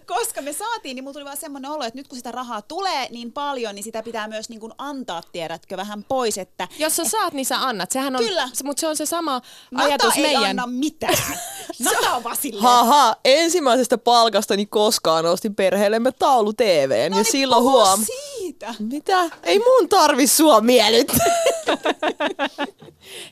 [0.05, 3.07] koska me saatiin, niin mulla tuli vaan semmoinen olo, että nyt kun sitä rahaa tulee
[3.09, 6.37] niin paljon, niin sitä pitää myös niin kuin antaa, tiedätkö, vähän pois.
[6.37, 7.91] Että, Jos sä saat, niin sä annat.
[7.91, 8.49] Sehän on, Kyllä.
[8.63, 9.41] Mutta se on se sama
[9.71, 10.43] Nata ajatus ei meidän.
[10.43, 11.17] anna mitään.
[11.79, 12.37] Nata on vaan.
[12.59, 17.99] Haha, ensimmäisestä palkastani koskaan ostin perheellemme taulu TVn No ja niin, silloin huom.
[18.05, 18.32] siitä.
[18.79, 19.29] Mitä?
[19.43, 21.43] Ei mun tarvi sua miellyttää.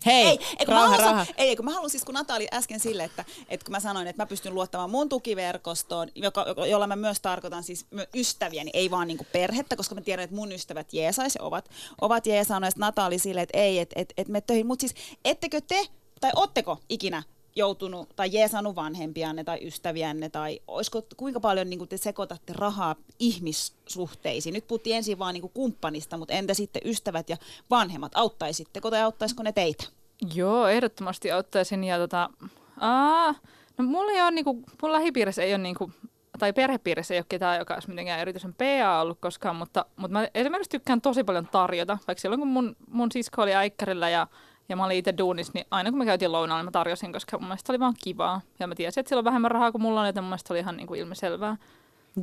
[0.05, 2.47] Hei, Ei, ei, kun raha, mä haluan, ei, kun mä haluan siis, kun Nata oli
[2.53, 6.87] äsken sille, että, että kun mä sanoin, että mä pystyn luottamaan mun tukiverkostoon, joka, jolla
[6.87, 10.35] mä myös tarkoitan siis my- ystäviä, niin ei vaan niinku perhettä, koska mä tiedän, että
[10.35, 11.69] mun ystävät jeesais ja ovat,
[12.01, 14.81] ovat jeesannut, ja sit Nata oli silleen, että ei, että et, et me töihin, mutta
[14.81, 14.93] siis
[15.25, 15.85] ettekö te,
[16.21, 17.23] tai ootteko ikinä
[17.55, 24.53] joutunut tai jeesannut vanhempianne tai ystäviänne tai olisiko, kuinka paljon niin te sekoitatte rahaa ihmissuhteisiin?
[24.53, 27.37] Nyt puhuttiin ensin vaan niin kumppanista, mutta entä sitten ystävät ja
[27.69, 28.11] vanhemmat?
[28.15, 29.83] Auttaisitteko tai auttaisiko ne teitä?
[30.35, 31.83] Joo, ehdottomasti ottaisin.
[31.83, 32.29] Ja tota,
[32.79, 33.35] aa,
[33.77, 35.91] no mulla ei ole, niinku, mun lähipiirissä ei ole, niinku,
[36.39, 40.27] tai perhepiirissä ei ole ketään, joka olisi mitenkään erityisen PA ollut koskaan, mutta, mutta mä
[40.33, 41.97] esimerkiksi tykkään tosi paljon tarjota.
[42.07, 44.27] Vaikka silloin, kun mun, mun sisko oli äikkärillä ja,
[44.71, 47.37] ja mä olin itse duunissa, niin aina kun me käytiin lounaalla, niin mä tarjosin, koska
[47.37, 48.41] mun mielestä oli vaan kivaa.
[48.59, 50.59] Ja mä tiesin, että sillä on vähemmän rahaa kuin mulla on, joten mun mielestä oli
[50.59, 51.57] ihan niinku ilmiselvää.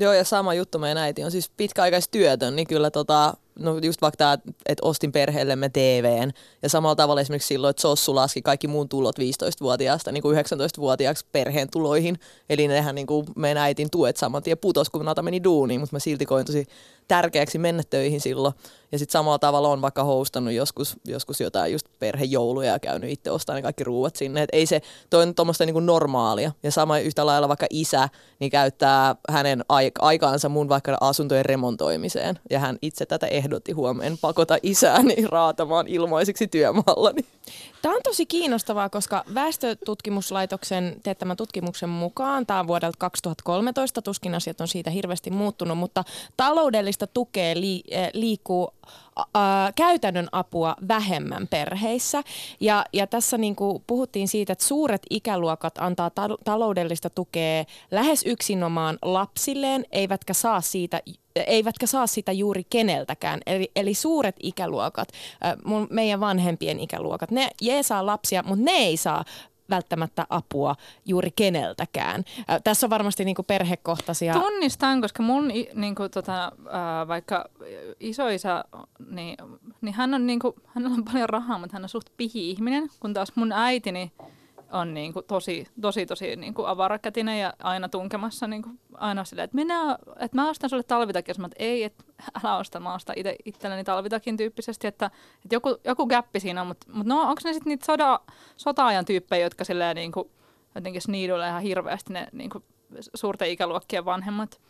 [0.01, 4.17] Joo, ja sama juttu meidän äiti on siis pitkäaikaistyötön, niin kyllä tota, no just vaikka
[4.17, 6.31] tämä, että ostin perheellemme TVn,
[6.63, 11.27] ja samalla tavalla esimerkiksi silloin, että Sossu laski kaikki muun tulot 15-vuotiaasta niin kuin 19-vuotiaaksi
[11.33, 12.19] perheen tuloihin,
[12.51, 15.97] eli nehän niin kuin meidän äitin tuet saman tien putos, kun Nata meni duuniin, mutta
[15.97, 16.67] mä silti koin tosi
[17.09, 18.55] tärkeäksi mennä töihin silloin,
[18.93, 23.31] ja sitten samalla tavalla on vaikka hostannut joskus, joskus jotain just perhejouluja ja käynyt itse
[23.31, 26.99] ostamaan ne kaikki ruuat sinne, että ei se, toi on tuommoista niin normaalia, ja sama
[26.99, 28.09] yhtä lailla vaikka isä,
[28.41, 29.65] niin käyttää hänen
[29.99, 36.47] aikaansa mun vaikka asuntojen remontoimiseen, ja hän itse tätä ehdotti huomenna pakota isääni raatamaan ilmaiseksi
[36.47, 37.25] työmaallani.
[37.83, 44.61] Tämä on tosi kiinnostavaa, koska Väestötutkimuslaitoksen teettämän tutkimuksen mukaan, tämä on vuodelta 2013, tuskin asiat
[44.61, 46.05] on siitä hirveästi muuttunut, mutta
[46.37, 48.71] taloudellista tukea li- eh, liikkuu
[49.19, 49.25] ä,
[49.77, 52.23] käytännön apua vähemmän perheissä.
[52.61, 58.23] Ja, ja tässä niin kuin puhuttiin siitä, että suuret ikäluokat antaa ta- taloudellista tukea lähes
[58.27, 61.01] yksinomaan lapsilleen, eivätkä saa siitä
[61.47, 63.41] eivätkä saa sitä juuri keneltäkään.
[63.47, 65.09] Eli, eli suuret ikäluokat,
[65.65, 69.25] mun, meidän vanhempien ikäluokat, ne jeesaa lapsia, mutta ne ei saa
[69.71, 72.25] välttämättä apua juuri keneltäkään.
[72.51, 74.33] Äh, tässä on varmasti niin kuin perhekohtaisia...
[74.33, 76.53] Tunnistan, koska mun niin kuin, tota,
[77.09, 77.45] vaikka
[78.01, 78.65] isoisä,
[79.11, 79.37] niin,
[79.81, 83.15] niin hän on, niin kuin, hänellä on paljon rahaa, mutta hän on suht pihi-ihminen, kun
[83.15, 84.13] taas mun äitini
[84.73, 89.25] on niin kuin tosi, tosi, tosi niin kuin avarakätinen ja aina tunkemassa niin kuin aina
[89.25, 92.05] silleen, että, minä, että mä ostan sulle talvitakin, mä, että ei, että
[92.45, 95.07] älä osta, mä ostan itse itselleni talvitakin tyyppisesti, että,
[95.45, 98.21] että joku, joku gappi siinä on, mutta, mutta no, onko ne sitten niitä soda,
[98.57, 100.31] sota-ajan tyyppejä, jotka silleen niin kuin,
[100.75, 102.65] jotenkin sniidulle ihan hirveästi ne niin kuin
[103.15, 104.61] suurten ikäluokkien vanhemmat?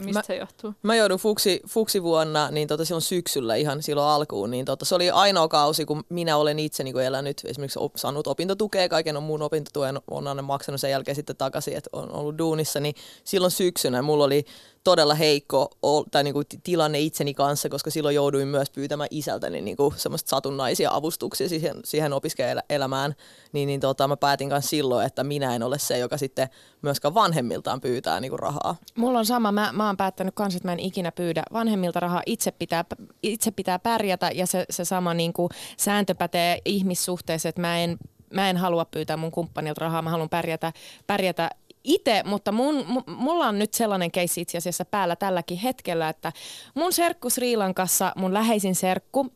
[0.00, 0.74] Vai mistä mä, se johtuu?
[0.82, 4.94] Mä joudun fuksi, fuksi vuonna, niin tota, silloon syksyllä ihan silloin alkuun, niin tota, se
[4.94, 9.22] oli ainoa kausi, kun minä olen itse niin elänyt, esimerkiksi op, saanut opintotukea, kaiken on
[9.22, 12.94] muun opintotuen on aina maksanut sen jälkeen sitten takaisin, että on ollut duunissa, niin
[13.24, 14.44] silloin syksynä mulla oli
[14.86, 15.70] todella heikko
[16.10, 20.90] tai niinku ti- tilanne itseni kanssa, koska silloin jouduin myös pyytämään isältäni niinku semmoista satunnaisia
[20.92, 23.14] avustuksia siihen, siihen opiskeluelämään,
[23.52, 26.48] niin, niin tota, mä päätin kanssa silloin, että minä en ole se, joka sitten
[26.82, 28.76] myöskään vanhemmiltaan pyytää niinku rahaa.
[28.96, 29.52] Mulla on sama.
[29.52, 32.22] Mä, mä oon päättänyt kans, että mä en ikinä pyydä vanhemmilta rahaa.
[32.26, 32.84] Itse pitää,
[33.22, 37.98] itse pitää pärjätä ja se, se sama niin kuin sääntö pätee ihmissuhteessa, että mä en,
[38.30, 40.02] mä en halua pyytää mun kumppanilta rahaa.
[40.02, 40.72] Mä haluan pärjätä,
[41.06, 41.50] pärjätä
[41.86, 46.32] itse, mutta mun, mu- mulla on nyt sellainen keissi itse asiassa päällä tälläkin hetkellä, että
[46.74, 49.26] mun serkku Sri Lankassa, mun läheisin serkku,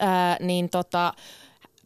[0.00, 1.14] ää, niin tota,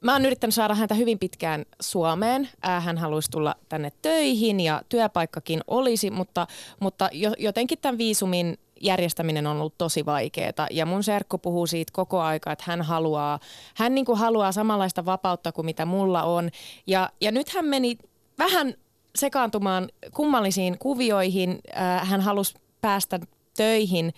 [0.01, 2.49] Mä oon yrittänyt saada häntä hyvin pitkään Suomeen.
[2.63, 6.47] Hän haluaisi tulla tänne töihin ja työpaikkakin olisi, mutta,
[6.81, 10.67] mutta jo- jotenkin tämän viisumin järjestäminen on ollut tosi vaikeaa.
[10.71, 13.39] Ja mun serkku puhuu siitä koko aika, että hän haluaa,
[13.75, 16.51] hän niin kuin haluaa samanlaista vapautta kuin mitä mulla on.
[16.87, 17.99] Ja, ja nyt hän meni
[18.39, 18.75] vähän
[19.17, 21.59] sekaantumaan kummallisiin kuvioihin.
[21.75, 23.21] Ää, Hän halusi päästä
[23.57, 24.13] töihin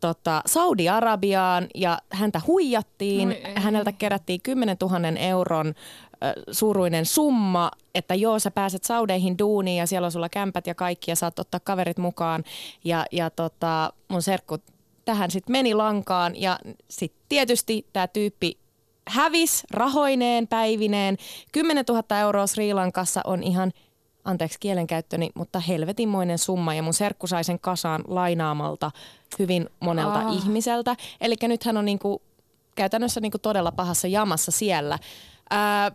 [0.00, 3.28] tota, Saudi-Arabiaan ja häntä huijattiin.
[3.28, 3.54] Oi ei.
[3.56, 5.74] Häneltä kerättiin 10 000 euron ö,
[6.52, 11.10] suuruinen summa, että joo, sä pääset Saudeihin duuniin ja siellä on sulla kämpät ja kaikki
[11.10, 12.44] ja saat ottaa kaverit mukaan.
[12.84, 14.58] Ja, ja tota, mun serkku
[15.04, 18.58] tähän sitten meni lankaan ja sitten tietysti tämä tyyppi
[19.08, 21.16] hävis rahoineen, päivineen.
[21.52, 23.72] 10 000 euroa Sri Lankassa on ihan
[24.24, 28.90] anteeksi kielenkäyttöni, mutta helvetinmoinen summa ja mun serkku sai sen kasaan lainaamalta
[29.38, 30.34] hyvin monelta Ah.
[30.36, 30.96] ihmiseltä.
[31.20, 32.22] Eli nyt hän on niinku,
[32.76, 34.98] käytännössä niinku todella pahassa jamassa siellä.
[35.50, 35.92] Ää,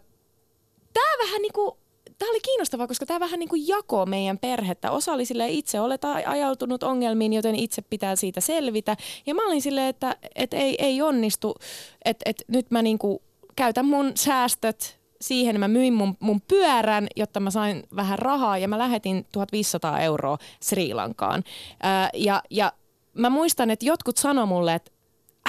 [0.93, 1.78] Tämä vähän niinku,
[2.17, 4.91] Tämä oli kiinnostavaa, koska tämä vähän niin kuin jakoo meidän perhettä.
[4.91, 8.97] Osa oli silleen, itse olet ajautunut ongelmiin, joten itse pitää siitä selvitä.
[9.26, 11.55] Ja mä olin silleen, että, että ei, ei onnistu,
[12.05, 13.19] että, että nyt mä niin kuin
[13.55, 18.67] käytän mun säästöt siihen, mä myin mun, mun pyörän, jotta mä sain vähän rahaa ja
[18.67, 21.43] mä lähetin 1500 euroa Sri Lankaan.
[21.84, 22.73] Ää, ja, ja
[23.13, 24.91] mä muistan, että jotkut sanoi mulle, että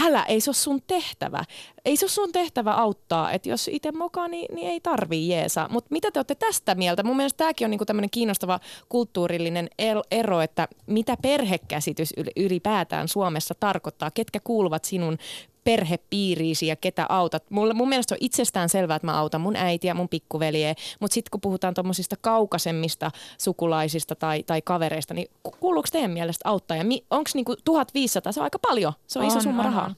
[0.05, 1.45] älä, ei se ole sun tehtävä.
[1.85, 5.69] Ei se ole sun tehtävä auttaa, että jos itse mokaa, niin, niin ei tarvii jeesa.
[5.71, 7.03] Mutta mitä te olette tästä mieltä?
[7.03, 9.69] Mun mielestä tämäkin on niinku tämmöinen kiinnostava kulttuurillinen
[10.11, 15.19] ero, että mitä perhekäsitys yl- ylipäätään Suomessa tarkoittaa, ketkä kuuluvat sinun
[15.67, 17.51] perhepiiriisi ja ketä autat.
[17.51, 21.31] Mulle, mun mielestä on itsestään selvää, että mä autan mun äitiä, mun pikkuveljeä, mutta sitten
[21.31, 26.77] kun puhutaan tuommoisista kaukaisemmista sukulaisista tai, tai kavereista, niin ku- kuuluuko teidän mielestä auttaa?
[26.77, 29.87] Ja onko niinku 1500, se on aika paljon, se on, iso On, summa on, rahaa.
[29.87, 29.97] on.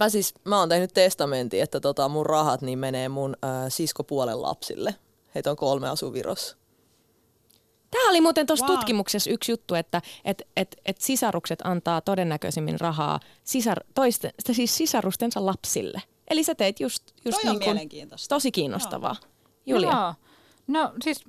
[0.00, 4.42] Mä siis, mä oon tehnyt testamentin, että tota mun rahat niin menee mun äh, siskopuolen
[4.42, 4.94] lapsille.
[5.34, 6.56] Heitä on kolme asuu Virossa.
[7.96, 8.76] Tämä oli muuten tuossa Wow.
[8.76, 15.46] tutkimuksessa yksi juttu, että et, et, et sisarukset antaa todennäköisimmin rahaa sisar, toisten, siis sisarustensa
[15.46, 16.02] lapsille.
[16.30, 18.34] Eli sä teit just, just Toi on niin kuin, mielenkiintoista.
[18.34, 19.16] tosi kiinnostavaa.
[19.66, 19.90] Julia.
[19.90, 20.14] Joo.
[20.66, 21.24] No siis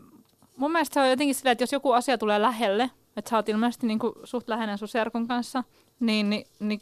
[0.58, 3.50] mun mielestä se on jotenkin silleen, että jos joku asia tulee lähelle, että sä oot
[3.50, 5.64] ilmeisesti niin kuin suht läheinen sun serkun kanssa,
[6.00, 6.82] niin, niin, niin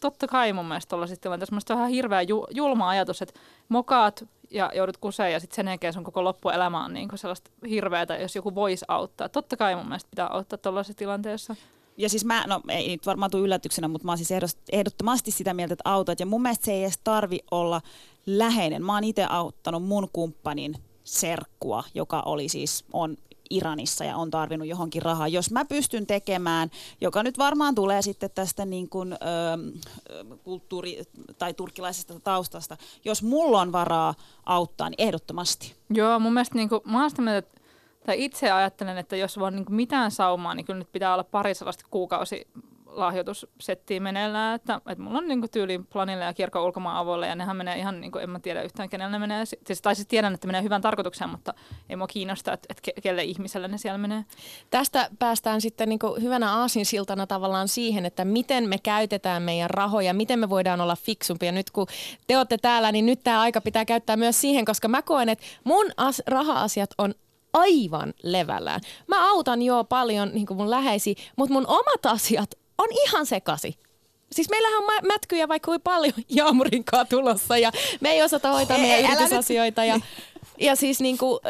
[0.00, 1.52] totta kai mun mielestä tuollaisissa tilanteissa.
[1.52, 5.56] Mun mielestä on ihan hirveä ju, julma ajatus, että mokaat ja joudut kuseen ja sitten
[5.56, 9.28] sen jälkeen sun koko loppuelämä on niin sellaista hirveätä, jos joku voisi auttaa.
[9.28, 11.56] Totta kai mun mielestä pitää auttaa tuollaisessa tilanteessa.
[11.96, 15.54] Ja siis mä, no ei nyt varmaan tule yllätyksenä, mutta mä oon siis ehdottomasti sitä
[15.54, 16.20] mieltä, että autot.
[16.20, 17.80] Ja mun mielestä se ei edes tarvi olla
[18.26, 18.84] läheinen.
[18.84, 20.74] Mä oon itse auttanut mun kumppanin
[21.04, 23.16] serkkua, joka oli siis, on
[23.50, 25.28] Iranissa ja on tarvinnut johonkin rahaa.
[25.28, 26.70] Jos mä pystyn tekemään,
[27.00, 29.16] joka nyt varmaan tulee sitten tästä niin kuin, ö,
[30.44, 31.02] kulttuuri-
[31.38, 34.14] tai turkkilaisesta taustasta, jos mulla on varaa
[34.46, 35.74] auttaa, niin ehdottomasti.
[35.90, 37.60] Joo, mun mielestä niin kuin, mä oon sitä mieltä, että,
[38.06, 41.52] tai itse ajattelen, että jos vaan niin mitään saumaa, niin kyllä nyt pitää olla pari
[41.90, 42.46] kuukausi
[42.96, 47.34] lahjoitussettiä meneillään, että, että mulla on niin kuin tyyliin planille ja kirkon ulkomaan avoille, ja
[47.34, 50.08] nehän menee ihan, niin kuin, en mä tiedä yhtään kenelle ne menee, siis, tai siis
[50.08, 51.54] tiedän, että menee hyvän tarkoitukseen, mutta
[51.88, 54.24] ei mua kiinnosta, että, että ke- kelle ihmiselle ne siellä menee.
[54.70, 60.38] Tästä päästään sitten niin hyvänä aasinsiltana tavallaan siihen, että miten me käytetään meidän rahoja, miten
[60.38, 61.52] me voidaan olla fiksumpia.
[61.52, 61.86] Nyt kun
[62.26, 65.44] te olette täällä, niin nyt tämä aika pitää käyttää myös siihen, koska mä koen, että
[65.64, 67.14] mun as- raha-asiat on
[67.52, 68.80] aivan levällään.
[69.06, 73.78] Mä autan jo paljon niin mun läheisi, mutta mun omat asiat on ihan sekasi.
[74.32, 78.76] Siis meillähän on mä- mätkyjä vaikka kuin paljon jaamurinkaan tulossa ja me ei osata hoitaa
[78.76, 79.84] Ei, meidän ei, yritysasioita.
[79.84, 80.00] Ja,
[80.58, 81.40] ja siis niin kuin,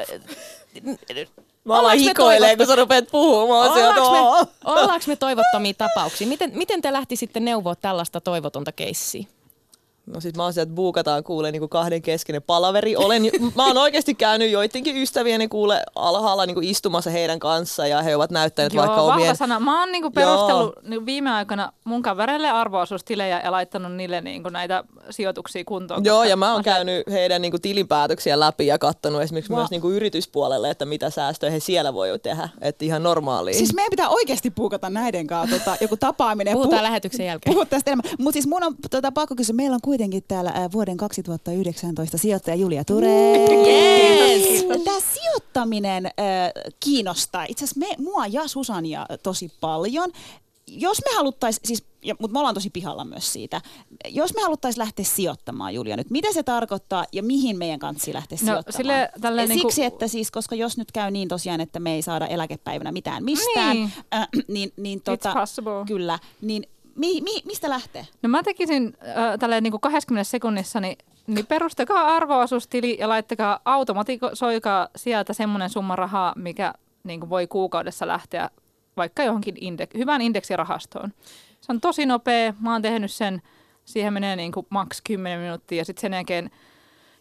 [1.64, 3.70] Mä alan hikoilee, kun sä rupeat puhumaan.
[3.70, 6.26] Ollaanko me, ollaanko me toivottomia tapauksia?
[6.26, 9.24] Miten, miten te lähtisitte neuvoa tällaista toivotonta keissiä?
[10.14, 12.96] No sit mä oon että buukataan kuule niinku kahden keskinen palaveri.
[12.96, 13.22] Olen,
[13.56, 18.30] mä oon oikeasti käynyt joidenkin ystävieni kuule alhaalla niinku istumassa heidän kanssa ja he ovat
[18.30, 19.36] näyttäneet Joo, vaikka omien...
[19.36, 19.60] sana.
[19.60, 24.84] Mä oon niinku perustellut niinku viime aikoina mun kavereille arvoisuustilejä ja laittanut niille niinku näitä
[25.10, 26.04] sijoituksia kuntoon.
[26.04, 29.58] Joo, ja mä oon on se- käynyt heidän niinku tilinpäätöksiä läpi ja katsonut esimerkiksi Wow.
[29.60, 32.48] myös niinku yrityspuolelle, että mitä säästöjä he siellä voi tehdä.
[32.60, 33.54] Että ihan normaalia.
[33.54, 36.52] Siis meidän pitää oikeasti puukata näiden kanssa tota, joku tapaaminen.
[36.52, 37.54] Puhutaan puhu- lähetyksen jälkeen.
[37.54, 38.12] Puhut tästä enemmän.
[38.18, 42.56] Mutta siis mun on tota, pakko kysyä, meillä on kuitenkin täällä ää, vuoden 2019 sijoittaja
[42.56, 43.08] Julia Ture.
[43.08, 44.64] Yes!
[44.84, 46.12] Tämä sijoittaminen äh,
[46.80, 50.10] kiinnostaa itse asiassa me, mua ja Susania tosi paljon.
[50.68, 51.84] Jos me haluttaisiin, siis,
[52.20, 53.60] mutta me ollaan tosi pihalla myös siitä,
[54.08, 58.38] jos me haluttaisiin lähteä sijoittamaan, Julia, nyt mitä se tarkoittaa ja mihin meidän kanssa lähteä
[58.42, 58.76] No, sijoittamaan?
[58.76, 62.02] sille tälleen Siksi, niinku- että siis, koska jos nyt käy niin tosiaan, että me ei
[62.02, 63.92] saada eläkepäivänä mitään mistään, Niin.
[64.14, 65.34] äh, niin, niin tota,
[65.86, 68.06] kyllä, niin mi, mi, mistä lähtee?
[68.22, 73.60] No mä tekisin äh, tälleen niin kuin 20 sekunnissa, niin, niin perustakaa arvoasuustili ja laittakaa
[73.64, 76.74] automatisoikaa sieltä semmoinen summa rahaa, mikä
[77.04, 78.50] niin kuin voi kuukaudessa lähteä
[78.96, 81.12] vaikka johonkin indek- hyvään indeksirahastoon.
[81.60, 82.54] Se on tosi nopea.
[82.60, 83.42] Mä oon tehnyt sen.
[83.84, 86.50] Siihen menee niin kuin maks 10 minuuttia ja sitten sen jälkeen,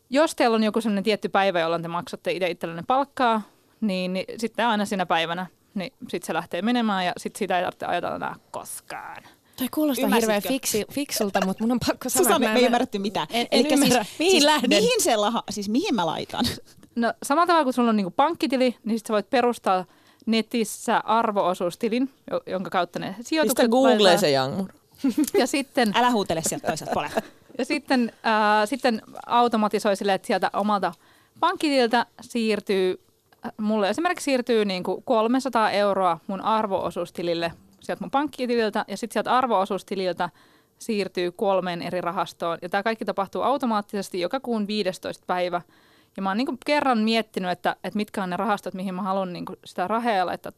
[0.10, 3.42] jos teillä on joku sellainen tietty päivä, jolloin te maksatte itse itsellenne palkkaa,
[3.82, 7.64] niin, niin sitten aina siinä päivänä, niin sitten se lähtee menemään ja sitten sitä ei
[7.64, 9.24] tarvitse ajatella enää koskaan.
[9.58, 10.34] Toi kuulostaa Ymmärsitkö?
[10.34, 13.28] hirveän fiksi, fiksulta, mutta mun on pakko sanoa, Susanne, että me ei mä- ymmärretty mitään.
[13.30, 14.06] En, en Elikkä ymmärrä.
[14.20, 14.70] Mihin siis, lähden?
[14.70, 16.45] Mihin se laha, siis mihin mä laitan?
[16.95, 19.86] No samalla tavalla kuin sulla on niinku pankkitili, niin sit sä voit perustaa
[20.26, 24.20] netissä arvoosuustilin, jo- jonka kautta ne Pistä sijoitukset Googleen laitetaan.
[24.20, 24.70] se Jangmur.
[25.39, 27.22] Ja sitten, Älä huutele sieltä toiselta puolelta.
[27.58, 30.93] ja sitten, äh, sitten automatisoi sille, että sieltä omalta
[31.39, 33.01] pankkitililtä siirtyy,
[33.45, 37.51] äh, mulle esimerkiksi siirtyy niinku 300 euroa mun arvoosuustilille
[37.86, 40.30] sieltä mun pankkitililtä ja sitten sieltä arvoosuustililtä
[40.80, 42.58] siirtyy kolmeen eri rahastoon.
[42.62, 45.62] Ja tämä kaikki tapahtuu automaattisesti joka kuun 15 päivä.
[46.18, 49.34] Ja mä oon niinku kerran miettinyt, että, että mitkä on ne rahastot, mihin mä haluan
[49.34, 50.52] niinku sitä rahaa laittaa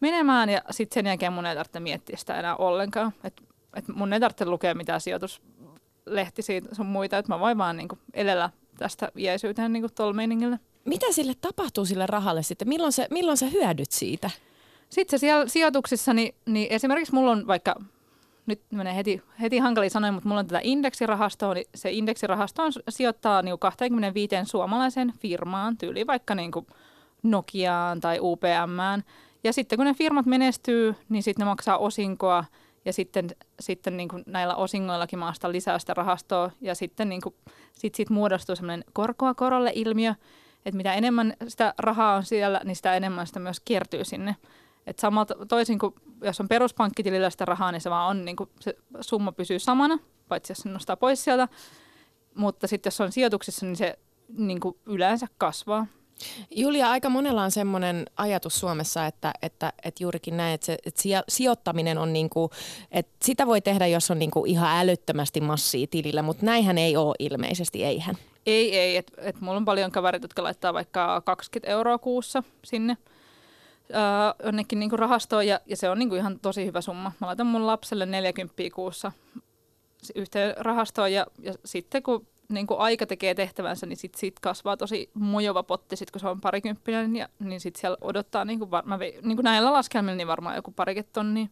[0.00, 0.48] menemään.
[0.48, 3.12] Ja sitten sen jälkeen mun ei tarvitse miettiä sitä enää ollenkaan.
[3.24, 3.42] Et,
[3.76, 7.18] et mun ei tarvitse lukea mitään sijoituslehtisiä sun muita.
[7.18, 10.58] Että mä voin vaan niinku elellä tästä iäisyyteen niinku tuolla meiningillä.
[10.84, 12.68] Mitä sille tapahtuu sille rahalle sitten?
[12.68, 14.30] Milloin, se, milloin sä hyödyt siitä?
[14.88, 17.74] Sitten se siellä sijoituksissa, niin, niin esimerkiksi mulla on vaikka,
[18.46, 22.72] nyt menee heti, heti hankaliin sanoin, mutta mulla on tätä indeksirahastoa, niin se indeksirahasto on,
[22.88, 26.66] sijoittaa niin 25 suomalaiseen firmaan, tyyli vaikka niin kuin
[27.22, 29.04] Nokiaan tai UPMään.
[29.44, 32.44] Ja sitten kun ne firmat menestyy, niin sitten ne maksaa osinkoa
[32.84, 33.28] ja sitten,
[33.60, 37.34] sitten niin kuin näillä osingoillakin mä ostan lisää sitä rahastoa ja sitten niin kuin,
[37.72, 40.14] sit, sit muodostuu semmoinen korkoa korolle ilmiö,
[40.66, 44.36] että mitä enemmän sitä rahaa on siellä, niin sitä enemmän sitä myös kertyy sinne.
[44.86, 48.50] Et samalta, toisin kuin jos on peruspankkitilillä sitä rahaa, niin se vaan on, niin kuin
[48.60, 51.48] se summa pysyy samana, paitsi jos se nostaa pois sieltä.
[52.34, 53.98] Mutta sitten jos on sijoituksissa, niin se
[54.38, 55.86] niin kuin yleensä kasvaa.
[56.50, 61.02] Julia, aika monella on semmoinen ajatus Suomessa, että, että, että juurikin näin, että, se, että
[61.02, 62.50] sijo- sijoittaminen on niinku,
[62.90, 67.14] että sitä voi tehdä, jos on niinku ihan älyttömästi massia tilillä, mutta näinhän ei ole
[67.18, 68.14] ilmeisesti, eihän.
[68.46, 68.96] Ei, ei.
[68.96, 72.96] Et, et mulla on paljon kavereita, jotka laittaa vaikka 20 euroa kuussa sinne
[73.90, 77.12] öö, jonnekin niinku rahastoon ja, ja se on niinku ihan tosi hyvä summa.
[77.20, 79.12] Mä laitan mun lapselle 40 kuussa
[80.14, 85.10] yhteen rahastoon ja, ja sitten kun niinku aika tekee tehtävänsä, niin sit, sit kasvaa tosi
[85.14, 88.98] mujova potti, sit kun se on parikymppinen ja niin sit siellä odottaa niinku, var, mä
[88.98, 91.46] vei, niinku näillä laskelmilla niin varmaan joku parikymmentä tonnia.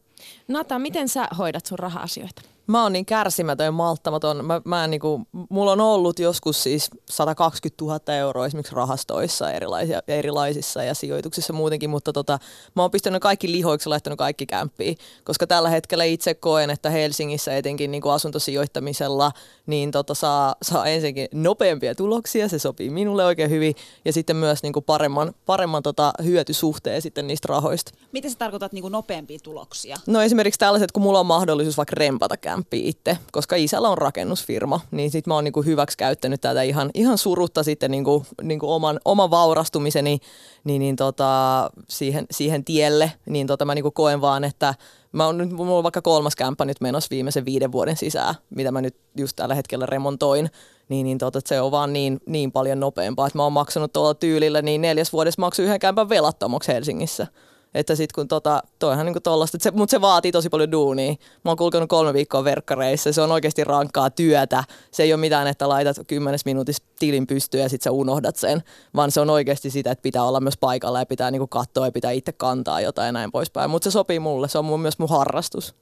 [0.48, 2.42] Nata, miten sä hoidat sun raha-asioita?
[2.66, 4.44] Mä oon niin kärsimätön ja malttamaton.
[4.44, 10.00] Mä, mä en niinku, mulla on ollut joskus siis 120 000 euroa esimerkiksi rahastoissa erilaisia,
[10.08, 12.38] erilaisissa ja sijoituksissa muutenkin, mutta tota,
[12.76, 16.90] mä oon pistänyt kaikki lihoiksi ja laittanut kaikki kämppiin, koska tällä hetkellä itse koen, että
[16.90, 19.32] Helsingissä etenkin niinku asuntosijoittamisella
[19.66, 24.62] niin tota, saa, saa ensinnäkin nopeampia tuloksia, se sopii minulle oikein hyvin, ja sitten myös
[24.62, 27.92] niinku paremman, paremman tota, hyötysuhteen sitten niistä rahoista.
[28.12, 29.96] Miten sä tarkoitat niin nopeampia tuloksia?
[30.06, 34.80] No esimerkiksi tällaiset, kun mulla on mahdollisuus vaikka rempata kämppiä itse, koska isällä on rakennusfirma,
[34.90, 39.00] niin sit mä oon niinku hyväksi käyttänyt tätä ihan, ihan surutta sitten niinku, niinku oman,
[39.04, 40.18] oman vaurastumiseni
[40.64, 44.74] niin, niin tota, siihen, siihen tielle, niin tota mä niinku koen vaan, että
[45.12, 48.72] mä oon nyt, mulla on vaikka kolmas kämppä nyt menossa viimeisen viiden vuoden sisään, mitä
[48.72, 50.50] mä nyt just tällä hetkellä remontoin,
[50.88, 54.14] niin, niin tota, se on vaan niin, niin paljon nopeampaa, että mä oon maksanut tuolla
[54.14, 57.26] tyylillä, niin neljäs vuodessa maksu yhden kämpän velattomaksi Helsingissä.
[57.74, 61.12] Että sit kun tota, toihan niinku tollasta, se, mutta se vaatii tosi paljon duunia.
[61.44, 64.64] Mä oon kulkenut kolme viikkoa verkkareissa, se on oikeasti rankkaa työtä.
[64.90, 68.62] Se ei ole mitään, että laitat kymmenes minuutissa tilin pystyyn ja sit sä unohdat sen,
[68.96, 71.92] vaan se on oikeasti sitä, että pitää olla myös paikalla ja pitää niinku katsoa ja
[71.92, 73.70] pitää itse kantaa jotain ja näin poispäin.
[73.70, 75.74] Mutta se sopii mulle, se on mun, myös mun harrastus.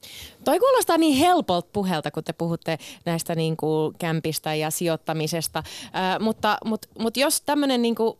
[0.43, 5.59] Toi kuulostaa niin helpolta puhelta, kun te puhutte näistä niin kuin kämpistä ja sijoittamisesta.
[5.59, 8.17] Äh, mutta, mutta, mutta jos tämmöinen niin kuin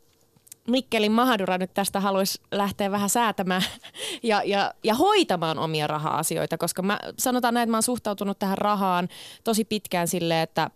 [0.68, 3.64] Mikkelin Mahadura nyt tästä haluaisi lähteä vähän säätämään
[4.24, 8.58] ja, ja, ja hoitamaan omia raha-asioita, koska mä sanotaan näin, että mä oon suhtautunut tähän
[8.58, 9.10] rahaan
[9.44, 10.70] tosi pitkään silleen, että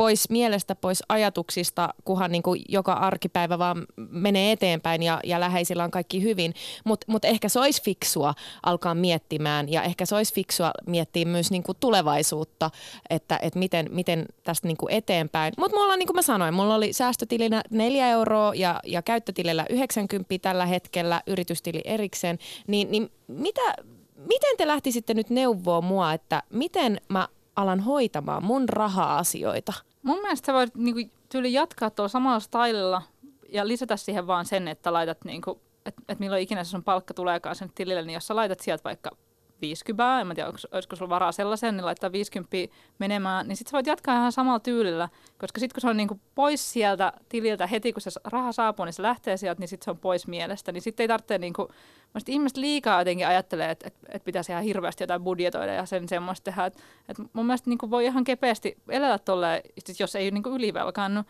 [0.00, 5.84] pois mielestä, pois ajatuksista, kunhan niin kuin joka arkipäivä vaan menee eteenpäin ja, ja läheisillä
[5.84, 6.54] on kaikki hyvin.
[6.84, 11.50] Mutta mut ehkä se olisi fiksua alkaa miettimään ja ehkä se olisi fiksua miettiä myös
[11.50, 12.70] niin kuin tulevaisuutta,
[13.10, 15.52] että, että miten, miten tästä niin kuin eteenpäin.
[15.58, 20.34] Mutta mulla niin kuin mä sanoin, mulla oli säästötilinä 4 euroa ja, ja käyttötilillä 90
[20.42, 22.38] tällä hetkellä, yritystili erikseen.
[22.66, 23.74] Niin, niin mitä,
[24.16, 29.89] miten te lähtisitte nyt neuvoa mua, että miten mä alan hoitamaan mun raha-asioita?
[30.02, 33.02] Mun mielestä sä voit niinku, tyyli jatkaa tuolla samalla stylella
[33.48, 37.14] ja lisätä siihen vaan sen, että laitat, niinku, että et milloin ikinä se sun palkka
[37.14, 39.10] tuleekaan sen tilille, niin jos sä laitat sieltä vaikka
[39.60, 42.56] 50, en mä tiedä, olisiko sulla varaa sellaiseen, niin laittaa 50
[42.98, 45.08] menemään, niin sitten sä voit jatkaa ihan samalla tyylillä,
[45.38, 48.92] koska sitten kun se on niinku pois sieltä tililtä heti, kun se raha saapuu, niin
[48.92, 51.68] se lähtee sieltä, niin sitten se on pois mielestä, niin sitten ei tarvitse, niinku,
[52.14, 56.08] mä ihmiset liikaa jotenkin ajattelee, että, että, että pitäisi ihan hirveästi jotain budjetoida ja sen
[56.08, 59.62] semmoista tehdä, että, että mun mielestä niinku voi ihan kepeästi elää tolleen,
[59.98, 61.22] jos ei niinku ylivelkaannu,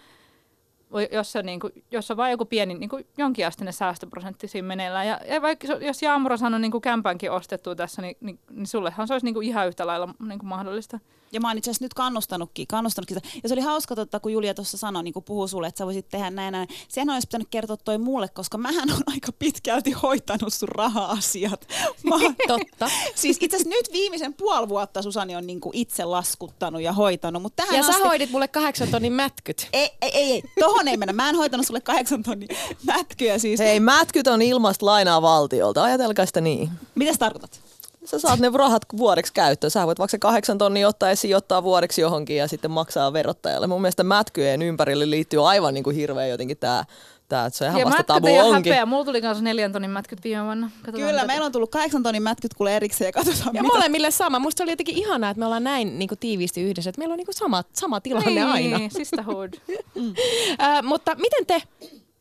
[1.12, 5.06] jos, se, niin kuin, jos on vain joku pieni niin kuin jonkinasteinen säästöprosentti siinä meneillään.
[5.06, 9.08] Ja, ja vaikka jos Jaamura sanoi niin kuin kämpänkin ostettua tässä, niin, niin, niin sullehan
[9.08, 10.98] se olisi niin kuin ihan yhtä lailla niin kuin mahdollista.
[11.32, 13.28] Ja mä oon itse asiassa nyt kannustanutkin, kannustanutkin sitä.
[13.42, 16.08] Ja se oli hauska, totta, kun Julia tuossa sanoi, niin puhuu sulle, että sä voisit
[16.08, 16.68] tehdä näin, näin.
[16.88, 21.68] Sehän olisi pitänyt kertoa toi mulle, koska mähän on aika pitkälti hoitanut sun raha-asiat.
[22.08, 22.90] Mä oon, Totta.
[23.14, 27.42] siis itse asiassa nyt viimeisen puoli vuotta Susani on niin kuin itse laskuttanut ja hoitanut.
[27.42, 28.02] Mutta tähän Ja asti...
[28.02, 29.68] sä hoidit mulle kahdeksan tonnin mätkyt.
[29.72, 31.12] Ei, ei, ei, ei, tohon ei mennä.
[31.12, 32.48] Mä en hoitanut sulle kahdeksan tonnin
[32.84, 33.60] mätkyä siis.
[33.60, 36.70] Hei, mätkyt on ilmasta lainaa valtiolta, ajatelkaa sitä niin.
[36.94, 37.69] Mitä sä tarkoitat?
[38.04, 39.70] Sä saat ne rahat vuodeksi käyttöön.
[39.70, 43.66] Sä voit vaikka se kahdeksan tonnia ottaa ja sijoittaa vuodeksi johonkin ja sitten maksaa verottajalle.
[43.66, 46.84] Mun mielestä mätkyjen ympärille liittyy aivan niin kuin hirveä jotenkin tämä
[47.28, 48.72] Tää, että se ihan ja vasta mätkyt tabu ei ole onkin.
[48.72, 48.86] häpeä.
[48.86, 50.66] Mulla tuli kanssa neljän tonnin mätkyt viime vuonna.
[50.76, 53.74] Katsotaan, Kyllä, mitä- meillä on tullut kahdeksan tonnin mätkyt kuule erikseen ja katsotaan Ja mitä.
[53.74, 54.38] molemmille sama.
[54.38, 57.12] Musta se oli jotenkin ihanaa, että me ollaan näin niin kuin tiiviisti yhdessä, että meillä
[57.12, 58.42] on niin kuin sama, sama tilanne niin,
[58.74, 58.78] aina.
[58.88, 59.52] sisterhood.
[60.62, 61.62] Äh, mutta miten te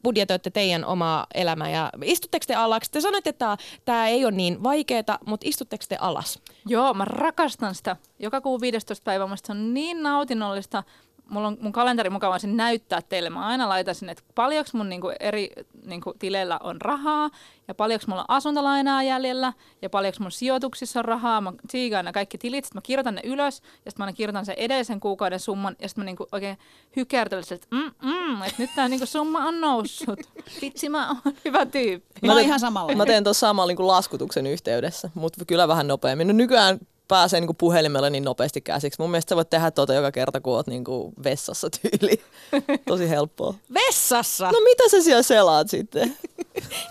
[0.03, 2.89] budjetoitte teidän omaa elämää ja istutteko te alas?
[2.89, 6.39] Te sanoitte, että tämä ei ole niin vaikeaa, mutta istutteko te alas?
[6.67, 7.95] Joo, mä rakastan sitä.
[8.19, 10.83] Joka kuu 15 päivä, se on niin nautinnollista.
[11.29, 13.29] Mulla on mun kalenteri mukaan voisin näyttää teille.
[13.29, 15.51] Mä aina laitan sinne, että paljonko mun niinku eri
[15.85, 17.29] niinku tileillä on rahaa
[17.67, 21.41] ja paljonko mulla on asuntolainaa jäljellä ja paljonko mun sijoituksissa on rahaa.
[21.41, 24.45] Mä tsiigaan ne kaikki tilit, sitten mä kirjoitan ne ylös ja sitten mä aina kirjoitan
[24.45, 26.57] sen edellisen kuukauden summan ja sitten mä niinku oikein
[26.95, 30.19] hykertelen että mm, mm, että nyt tää niinku summa on noussut.
[30.61, 32.27] Vitsi, mä oon hyvä tyyppi.
[32.27, 32.95] Mä oon teen- ihan samalla.
[32.95, 36.27] Mä teen tuossa samalla niin laskutuksen yhteydessä, mutta kyllä vähän nopeammin.
[36.27, 39.01] No nykyään pääsee niin puhelimella niin nopeasti käsiksi.
[39.01, 42.21] Mun mielestä sä voit tehdä tuota joka kerta, kun oot niin kuin vessassa tyyli.
[42.87, 43.53] Tosi helppoa.
[43.73, 44.51] Vessassa!
[44.51, 46.17] No mitä sä siellä selaat sitten?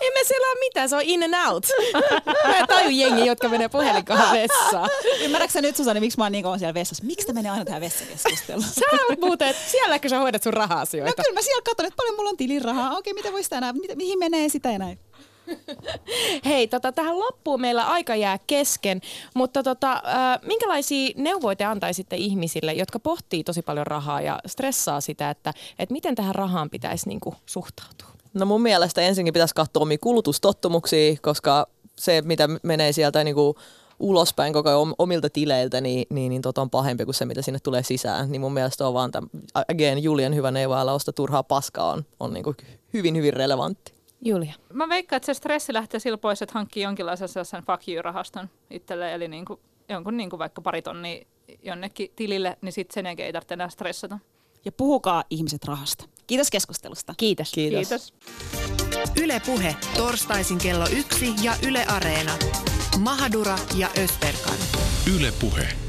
[0.01, 1.67] Emme siellä ole mitään, se on in and out.
[2.47, 4.89] Mä en taju jengi, jotka menee puhelinkaan vessaan.
[5.21, 7.03] Ymmärrätkö sä nyt Susani, miksi mä oon niin kauan siellä vessassa?
[7.03, 8.63] Miksi te menee aina tähän vessakeskusteluun?
[8.79, 11.23] Sä oot muuten, että sielläkö sä hoidat sun No raha-asioita?
[11.23, 12.97] kyllä mä siellä katson, että paljon mulla on tilirahaa.
[12.97, 14.99] Okei, mitä voisi tänään, mihin menee sitä ja näin.
[16.45, 19.01] Hei, tota, tähän loppuun meillä aika jää kesken,
[19.35, 25.01] mutta tota, äh, minkälaisia neuvoja te antaisitte ihmisille, jotka pohtii tosi paljon rahaa ja stressaa
[25.01, 28.07] sitä, että, että miten tähän rahaan pitäisi niinku suhtautua?
[28.33, 33.55] No mun mielestä ensinnäkin pitäisi katsoa omia kulutustottumuksia, koska se, mitä menee sieltä niin kuin
[33.99, 37.41] ulospäin koko ajan om- omilta tileiltä, niin, niin, niin tota on pahempi kuin se, mitä
[37.41, 38.31] sinne tulee sisään.
[38.31, 39.29] Niin mun mielestä on vaan, tämän,
[39.69, 42.57] again, Julian hyvä neuvo, älä osta turhaa paskaa, on, on niin kuin
[42.93, 43.98] hyvin, hyvin relevantti.
[44.21, 44.53] Julia.
[44.73, 49.13] Mä veikkaan, että se stressi lähtee sillä pois, että hankkii jonkinlaisen sellaisen fuck you-rahaston itselleen,
[49.13, 49.59] eli niin kuin,
[49.89, 51.25] jonkun niin kuin vaikka pari tonnia
[51.63, 54.19] jonnekin tilille, niin sitten sen jälkeen ei tarvitse enää stressata.
[54.65, 56.05] Ja puhukaa ihmiset rahasta.
[56.27, 57.13] Kiitos keskustelusta.
[57.17, 57.51] Kiitos.
[57.51, 57.89] Kiitos.
[57.89, 58.13] Kiitos.
[59.23, 62.31] Yle Puhe, torstaisin kello yksi ja Yle Areena.
[62.99, 64.57] Mahadura ja Ösberkan.
[65.15, 65.88] Yle Puhe.